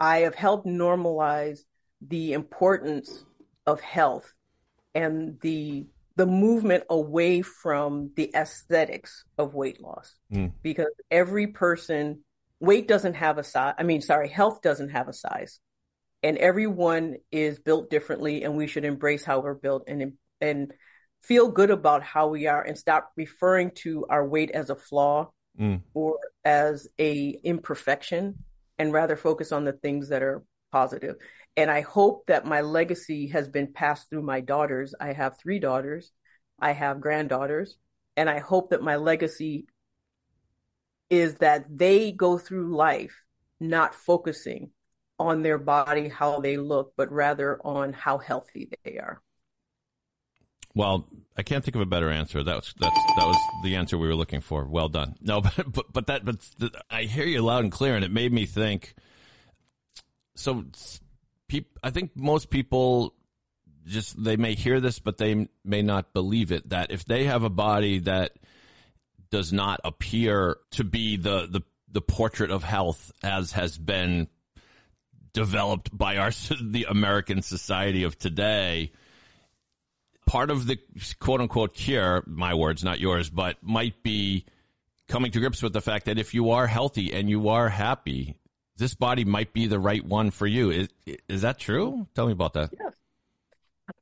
I 0.00 0.20
have 0.20 0.34
helped 0.34 0.66
normalize 0.66 1.60
the 2.00 2.32
importance 2.32 3.24
of 3.66 3.80
health 3.80 4.32
and 4.94 5.38
the 5.40 5.86
the 6.16 6.26
movement 6.26 6.84
away 6.90 7.40
from 7.40 8.10
the 8.16 8.30
aesthetics 8.34 9.24
of 9.38 9.54
weight 9.54 9.80
loss 9.80 10.14
Mm. 10.32 10.52
because 10.62 10.92
every 11.10 11.46
person 11.46 12.22
weight 12.60 12.86
doesn't 12.86 13.14
have 13.14 13.38
a 13.38 13.44
size 13.44 13.74
i 13.78 13.82
mean 13.82 14.00
sorry 14.02 14.28
health 14.28 14.60
doesn't 14.62 14.90
have 14.90 15.08
a 15.08 15.12
size 15.12 15.58
and 16.22 16.36
everyone 16.38 17.16
is 17.30 17.58
built 17.58 17.90
differently 17.90 18.44
and 18.44 18.56
we 18.56 18.66
should 18.66 18.84
embrace 18.84 19.24
how 19.24 19.40
we're 19.40 19.54
built 19.54 19.84
and 19.86 20.12
and 20.40 20.72
feel 21.20 21.48
good 21.48 21.70
about 21.70 22.02
how 22.02 22.28
we 22.28 22.46
are 22.46 22.62
and 22.62 22.76
stop 22.76 23.12
referring 23.16 23.70
to 23.70 24.04
our 24.10 24.26
weight 24.26 24.50
as 24.50 24.70
a 24.70 24.76
flaw 24.76 25.30
Mm. 25.58 25.82
or 25.92 26.18
as 26.44 26.88
a 26.98 27.28
imperfection 27.44 28.38
and 28.78 28.90
rather 28.90 29.16
focus 29.16 29.52
on 29.52 29.64
the 29.64 29.74
things 29.74 30.08
that 30.08 30.22
are 30.22 30.42
positive. 30.72 31.16
And 31.56 31.70
I 31.70 31.82
hope 31.82 32.26
that 32.26 32.46
my 32.46 32.62
legacy 32.62 33.28
has 33.28 33.48
been 33.48 33.72
passed 33.72 34.08
through 34.08 34.22
my 34.22 34.40
daughters. 34.40 34.94
I 34.98 35.12
have 35.12 35.38
three 35.38 35.58
daughters, 35.58 36.10
I 36.58 36.72
have 36.72 37.00
granddaughters, 37.00 37.76
and 38.16 38.30
I 38.30 38.38
hope 38.38 38.70
that 38.70 38.82
my 38.82 38.96
legacy 38.96 39.66
is 41.10 41.34
that 41.36 41.66
they 41.68 42.10
go 42.12 42.38
through 42.38 42.74
life 42.74 43.22
not 43.60 43.94
focusing 43.94 44.70
on 45.18 45.42
their 45.42 45.58
body, 45.58 46.08
how 46.08 46.40
they 46.40 46.56
look, 46.56 46.94
but 46.96 47.12
rather 47.12 47.60
on 47.64 47.92
how 47.92 48.18
healthy 48.18 48.70
they 48.84 48.98
are. 48.98 49.20
Well, 50.74 51.06
I 51.36 51.42
can't 51.42 51.64
think 51.64 51.74
of 51.74 51.82
a 51.82 51.86
better 51.86 52.10
answer. 52.10 52.42
That 52.42 52.56
was 52.56 52.74
that's 52.78 53.04
that 53.16 53.26
was 53.26 53.36
the 53.62 53.76
answer 53.76 53.98
we 53.98 54.08
were 54.08 54.14
looking 54.14 54.40
for. 54.40 54.64
Well 54.64 54.88
done. 54.88 55.16
No, 55.20 55.40
but 55.56 55.70
but, 55.70 55.92
but 55.92 56.06
that 56.06 56.24
but 56.24 56.38
I 56.90 57.02
hear 57.02 57.26
you 57.26 57.42
loud 57.42 57.64
and 57.64 57.72
clear, 57.72 57.94
and 57.94 58.04
it 58.04 58.10
made 58.10 58.32
me 58.32 58.46
think. 58.46 58.94
So, 60.34 60.64
I 61.82 61.90
think 61.90 62.12
most 62.14 62.50
people 62.50 63.14
just 63.86 64.22
they 64.22 64.36
may 64.36 64.54
hear 64.54 64.80
this, 64.80 64.98
but 64.98 65.18
they 65.18 65.48
may 65.64 65.82
not 65.82 66.12
believe 66.12 66.52
it. 66.52 66.68
That 66.70 66.90
if 66.90 67.04
they 67.04 67.24
have 67.24 67.42
a 67.42 67.50
body 67.50 68.00
that 68.00 68.32
does 69.30 69.52
not 69.52 69.80
appear 69.84 70.58
to 70.72 70.84
be 70.84 71.16
the 71.16 71.46
the 71.50 71.62
the 71.90 72.00
portrait 72.00 72.50
of 72.50 72.64
health 72.64 73.12
as 73.22 73.52
has 73.52 73.76
been 73.76 74.28
developed 75.32 75.96
by 75.96 76.18
our 76.18 76.30
the 76.62 76.86
American 76.88 77.42
society 77.42 78.04
of 78.04 78.18
today 78.18 78.92
part 80.26 80.50
of 80.50 80.66
the 80.66 80.78
quote 81.18 81.40
unquote 81.40 81.74
cure, 81.74 82.22
my 82.26 82.54
words, 82.54 82.84
not 82.84 83.00
yours, 83.00 83.30
but 83.30 83.56
might 83.62 84.02
be 84.02 84.46
coming 85.08 85.30
to 85.32 85.40
grips 85.40 85.62
with 85.62 85.72
the 85.72 85.80
fact 85.80 86.06
that 86.06 86.18
if 86.18 86.34
you 86.34 86.50
are 86.50 86.66
healthy 86.66 87.12
and 87.12 87.28
you 87.28 87.48
are 87.48 87.68
happy, 87.68 88.36
this 88.76 88.94
body 88.94 89.24
might 89.24 89.52
be 89.52 89.66
the 89.66 89.78
right 89.78 90.04
one 90.04 90.30
for 90.30 90.46
you. 90.46 90.70
Is, 90.70 90.88
is 91.28 91.42
that 91.42 91.58
true? 91.58 92.06
Tell 92.14 92.26
me 92.26 92.32
about 92.32 92.54
that. 92.54 92.70
Yes. 92.72 92.92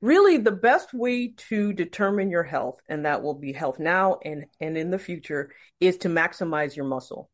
Really, 0.01 0.37
the 0.37 0.53
best 0.53 0.95
way 0.95 1.35
to 1.49 1.73
determine 1.73 2.31
your 2.31 2.43
health, 2.43 2.81
and 2.89 3.05
that 3.05 3.23
will 3.23 3.35
be 3.35 3.53
health 3.53 3.79
now 3.79 4.19
and, 4.25 4.47
and 4.61 4.77
in 4.77 4.91
the 4.91 4.99
future, 4.99 5.53
is 5.81 5.97
to 5.99 6.09
maximize 6.09 6.77
your 6.77 6.85
muscle. 6.85 7.31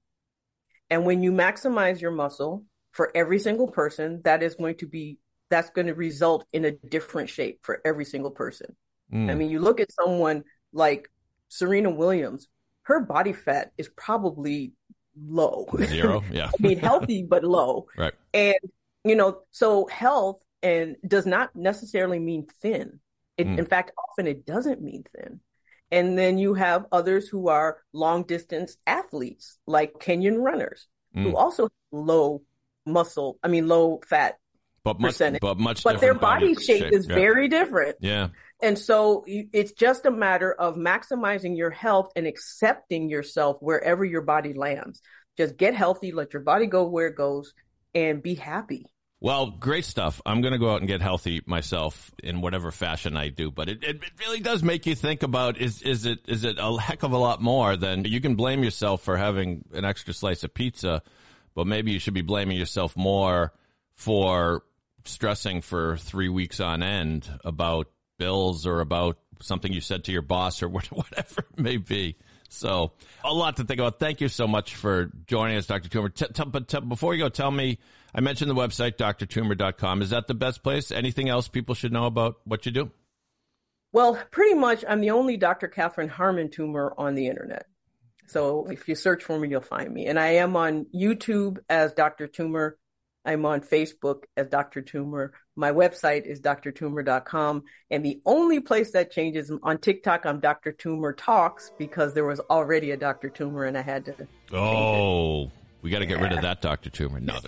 And 0.88 1.04
when 1.04 1.22
you 1.22 1.32
maximize 1.32 2.00
your 2.00 2.12
muscle 2.12 2.64
for 2.92 3.10
every 3.14 3.38
single 3.38 3.68
person, 3.68 4.22
that 4.24 4.42
is 4.42 4.54
going 4.54 4.76
to 4.76 4.86
be 4.86 5.18
that's 5.48 5.70
going 5.70 5.86
to 5.86 5.94
result 5.94 6.44
in 6.52 6.64
a 6.64 6.72
different 6.72 7.28
shape 7.28 7.60
for 7.62 7.80
every 7.84 8.04
single 8.04 8.32
person. 8.32 8.74
Mm. 9.12 9.30
I 9.30 9.34
mean, 9.34 9.50
you 9.50 9.60
look 9.60 9.80
at 9.80 9.92
someone 9.92 10.42
like 10.72 11.08
Serena 11.48 11.90
Williams, 11.90 12.48
her 12.82 13.00
body 13.00 13.32
fat 13.32 13.70
is 13.78 13.88
probably 13.96 14.72
low. 15.16 15.66
Zero, 15.84 16.24
yeah. 16.32 16.48
I 16.48 16.62
mean, 16.62 16.78
healthy 16.78 17.22
but 17.22 17.44
low. 17.44 17.86
Right. 17.96 18.14
And 18.34 18.56
you 19.04 19.14
know, 19.14 19.42
so 19.50 19.86
health 19.86 20.40
and 20.62 20.96
does 21.06 21.26
not 21.26 21.54
necessarily 21.54 22.18
mean 22.18 22.46
thin. 22.60 23.00
It, 23.36 23.46
mm. 23.46 23.58
In 23.58 23.66
fact, 23.66 23.92
often 23.96 24.26
it 24.26 24.46
doesn't 24.46 24.82
mean 24.82 25.04
thin. 25.14 25.40
And 25.92 26.18
then 26.18 26.38
you 26.38 26.54
have 26.54 26.86
others 26.90 27.28
who 27.28 27.48
are 27.48 27.78
long 27.92 28.24
distance 28.24 28.76
athletes, 28.86 29.58
like 29.66 29.94
Kenyan 29.94 30.42
runners, 30.42 30.88
mm. 31.14 31.22
who 31.22 31.36
also 31.36 31.64
have 31.64 31.70
low 31.92 32.42
muscle, 32.84 33.38
I 33.42 33.48
mean, 33.48 33.68
low 33.68 34.00
fat 34.08 34.38
but 34.82 35.00
much, 35.00 35.10
percentage. 35.10 35.40
But 35.40 35.58
much, 35.58 35.82
but 35.82 36.00
their 36.00 36.14
body, 36.14 36.54
body 36.54 36.64
shape, 36.64 36.84
shape, 36.84 36.92
is 36.92 37.06
yeah. 37.08 37.14
very 37.14 37.48
different. 37.48 37.96
Yeah. 38.00 38.28
And 38.62 38.78
so 38.78 39.24
it's 39.26 39.72
just 39.72 40.06
a 40.06 40.10
matter 40.10 40.52
of 40.52 40.76
maximizing 40.76 41.56
your 41.56 41.70
health 41.70 42.10
and 42.16 42.26
accepting 42.26 43.08
yourself 43.10 43.58
wherever 43.60 44.04
your 44.04 44.22
body 44.22 44.54
lands. 44.54 45.02
Just 45.36 45.58
get 45.58 45.74
healthy, 45.74 46.12
let 46.12 46.32
your 46.32 46.42
body 46.42 46.66
go 46.66 46.88
where 46.88 47.08
it 47.08 47.16
goes, 47.16 47.52
and 47.94 48.22
be 48.22 48.34
happy. 48.34 48.86
Well, 49.20 49.50
great 49.50 49.84
stuff. 49.84 50.20
I'm 50.26 50.40
going 50.42 50.52
to 50.52 50.58
go 50.58 50.70
out 50.70 50.80
and 50.80 50.88
get 50.88 51.00
healthy 51.00 51.42
myself 51.46 52.10
in 52.22 52.42
whatever 52.42 52.70
fashion 52.70 53.16
I 53.16 53.28
do, 53.28 53.50
but 53.50 53.68
it, 53.68 53.82
it, 53.82 53.96
it, 53.96 54.10
really 54.20 54.40
does 54.40 54.62
make 54.62 54.86
you 54.86 54.94
think 54.94 55.22
about 55.22 55.58
is 55.58 55.80
is 55.82 56.04
it 56.04 56.20
is 56.28 56.44
it 56.44 56.56
a 56.58 56.78
heck 56.78 57.02
of 57.02 57.12
a 57.12 57.16
lot 57.16 57.40
more 57.40 57.76
than 57.76 58.04
you 58.04 58.20
can 58.20 58.36
blame 58.36 58.62
yourself 58.62 59.02
for 59.02 59.16
having 59.16 59.64
an 59.72 59.86
extra 59.86 60.12
slice 60.12 60.44
of 60.44 60.52
pizza, 60.52 61.02
but 61.54 61.66
maybe 61.66 61.92
you 61.92 61.98
should 61.98 62.12
be 62.12 62.22
blaming 62.22 62.58
yourself 62.58 62.94
more 62.94 63.54
for 63.94 64.62
stressing 65.04 65.62
for 65.62 65.96
three 65.96 66.28
weeks 66.28 66.60
on 66.60 66.82
end 66.82 67.28
about 67.42 67.88
bills 68.18 68.66
or 68.66 68.80
about 68.80 69.18
something 69.40 69.72
you 69.72 69.80
said 69.80 70.04
to 70.04 70.12
your 70.12 70.22
boss 70.22 70.62
or 70.62 70.68
whatever 70.68 71.40
it 71.40 71.58
may 71.58 71.76
be. 71.76 72.16
So 72.48 72.92
a 73.24 73.32
lot 73.32 73.56
to 73.56 73.64
think 73.64 73.80
about. 73.80 73.98
Thank 73.98 74.20
you 74.20 74.28
so 74.28 74.46
much 74.46 74.76
for 74.76 75.10
joining 75.26 75.56
us, 75.56 75.66
Dr. 75.66 75.88
Toomer. 75.88 76.14
T- 76.14 76.26
t- 76.32 76.60
t- 76.66 76.86
before 76.86 77.14
you 77.14 77.24
go, 77.24 77.28
tell 77.28 77.50
me, 77.50 77.78
I 78.14 78.20
mentioned 78.20 78.50
the 78.50 78.54
website, 78.54 78.96
drtoomer.com. 78.96 80.02
Is 80.02 80.10
that 80.10 80.26
the 80.26 80.34
best 80.34 80.62
place? 80.62 80.90
Anything 80.90 81.28
else 81.28 81.48
people 81.48 81.74
should 81.74 81.92
know 81.92 82.06
about 82.06 82.36
what 82.44 82.64
you 82.64 82.72
do? 82.72 82.90
Well, 83.92 84.18
pretty 84.30 84.54
much 84.54 84.84
I'm 84.88 85.00
the 85.00 85.10
only 85.10 85.36
Dr. 85.36 85.68
Catherine 85.68 86.08
Harmon 86.08 86.48
Toomer 86.48 86.92
on 86.96 87.14
the 87.14 87.28
internet. 87.28 87.66
So 88.26 88.66
if 88.66 88.88
you 88.88 88.94
search 88.94 89.22
for 89.22 89.38
me, 89.38 89.48
you'll 89.48 89.60
find 89.60 89.92
me. 89.92 90.06
And 90.06 90.18
I 90.18 90.34
am 90.34 90.56
on 90.56 90.86
YouTube 90.94 91.58
as 91.68 91.92
Dr. 91.92 92.26
Toomer. 92.26 92.72
I'm 93.24 93.46
on 93.46 93.60
Facebook 93.60 94.24
as 94.36 94.48
Dr. 94.48 94.82
Toomer. 94.82 95.30
My 95.56 95.72
website 95.72 96.26
is 96.26 96.40
drtoomer.com. 96.40 97.64
And 97.90 98.04
the 98.04 98.20
only 98.26 98.60
place 98.60 98.92
that 98.92 99.10
changes 99.10 99.50
on 99.62 99.78
TikTok, 99.78 100.26
I'm 100.26 100.38
Dr. 100.38 100.72
Toomer 100.72 101.14
Talks 101.16 101.72
because 101.78 102.14
there 102.14 102.26
was 102.26 102.40
already 102.50 102.90
a 102.90 102.96
Dr. 102.96 103.30
Toomer 103.30 103.66
and 103.66 103.76
I 103.76 103.82
had 103.82 104.04
to. 104.04 104.28
Oh, 104.52 105.50
we 105.80 105.90
got 105.90 106.00
to 106.00 106.06
get 106.06 106.18
yeah. 106.18 106.24
rid 106.24 106.32
of 106.34 106.42
that 106.42 106.60
Dr. 106.60 106.90
Toomer. 106.90 107.20
No, 107.20 107.38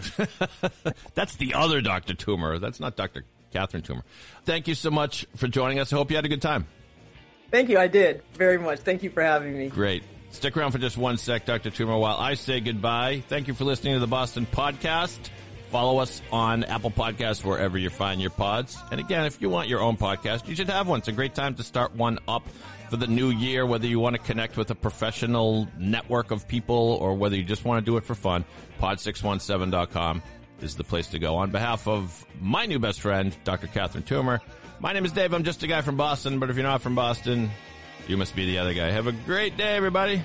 that's 1.14 1.36
the 1.36 1.54
other 1.54 1.80
Dr. 1.80 2.14
Toomer. 2.14 2.58
That's 2.58 2.80
not 2.80 2.96
Dr. 2.96 3.24
Catherine 3.52 3.82
Toomer. 3.82 4.02
Thank 4.44 4.68
you 4.68 4.74
so 4.74 4.90
much 4.90 5.26
for 5.36 5.46
joining 5.46 5.78
us. 5.78 5.92
I 5.92 5.96
hope 5.96 6.10
you 6.10 6.16
had 6.16 6.24
a 6.24 6.30
good 6.30 6.42
time. 6.42 6.66
Thank 7.50 7.68
you. 7.68 7.78
I 7.78 7.88
did 7.88 8.22
very 8.34 8.58
much. 8.58 8.80
Thank 8.80 9.02
you 9.02 9.10
for 9.10 9.22
having 9.22 9.56
me. 9.56 9.68
Great. 9.68 10.02
Stick 10.30 10.56
around 10.56 10.72
for 10.72 10.78
just 10.78 10.98
one 10.98 11.16
sec, 11.16 11.46
Dr. 11.46 11.70
Toomer, 11.70 11.98
while 11.98 12.16
I 12.16 12.34
say 12.34 12.60
goodbye. 12.60 13.22
Thank 13.28 13.48
you 13.48 13.54
for 13.54 13.64
listening 13.64 13.94
to 13.94 14.00
the 14.00 14.06
Boston 14.06 14.46
Podcast. 14.50 15.18
Follow 15.70 15.98
us 15.98 16.22
on 16.32 16.64
Apple 16.64 16.90
Podcasts 16.90 17.44
wherever 17.44 17.76
you 17.76 17.90
find 17.90 18.20
your 18.20 18.30
pods. 18.30 18.78
And 18.90 18.98
again, 19.00 19.26
if 19.26 19.42
you 19.42 19.50
want 19.50 19.68
your 19.68 19.80
own 19.80 19.96
podcast, 19.96 20.48
you 20.48 20.54
should 20.54 20.70
have 20.70 20.88
one. 20.88 21.00
It's 21.00 21.08
a 21.08 21.12
great 21.12 21.34
time 21.34 21.54
to 21.56 21.62
start 21.62 21.94
one 21.94 22.18
up 22.26 22.48
for 22.88 22.96
the 22.96 23.06
new 23.06 23.28
year, 23.28 23.66
whether 23.66 23.86
you 23.86 24.00
want 24.00 24.16
to 24.16 24.22
connect 24.22 24.56
with 24.56 24.70
a 24.70 24.74
professional 24.74 25.68
network 25.78 26.30
of 26.30 26.48
people 26.48 26.98
or 27.00 27.14
whether 27.14 27.36
you 27.36 27.44
just 27.44 27.66
want 27.66 27.84
to 27.84 27.90
do 27.90 27.98
it 27.98 28.04
for 28.04 28.14
fun. 28.14 28.44
Pod617.com 28.80 30.22
is 30.62 30.74
the 30.76 30.84
place 30.84 31.08
to 31.08 31.18
go. 31.18 31.36
On 31.36 31.50
behalf 31.50 31.86
of 31.86 32.24
my 32.40 32.64
new 32.64 32.78
best 32.78 33.00
friend, 33.00 33.36
Dr. 33.44 33.66
Catherine 33.66 34.04
Toomer, 34.04 34.40
my 34.80 34.92
name 34.92 35.04
is 35.04 35.12
Dave. 35.12 35.34
I'm 35.34 35.44
just 35.44 35.62
a 35.62 35.66
guy 35.66 35.82
from 35.82 35.96
Boston, 35.96 36.38
but 36.38 36.48
if 36.48 36.56
you're 36.56 36.64
not 36.64 36.80
from 36.80 36.94
Boston, 36.94 37.50
you 38.06 38.16
must 38.16 38.34
be 38.34 38.46
the 38.46 38.58
other 38.58 38.72
guy. 38.72 38.90
Have 38.90 39.06
a 39.06 39.12
great 39.12 39.56
day, 39.58 39.76
everybody. 39.76 40.22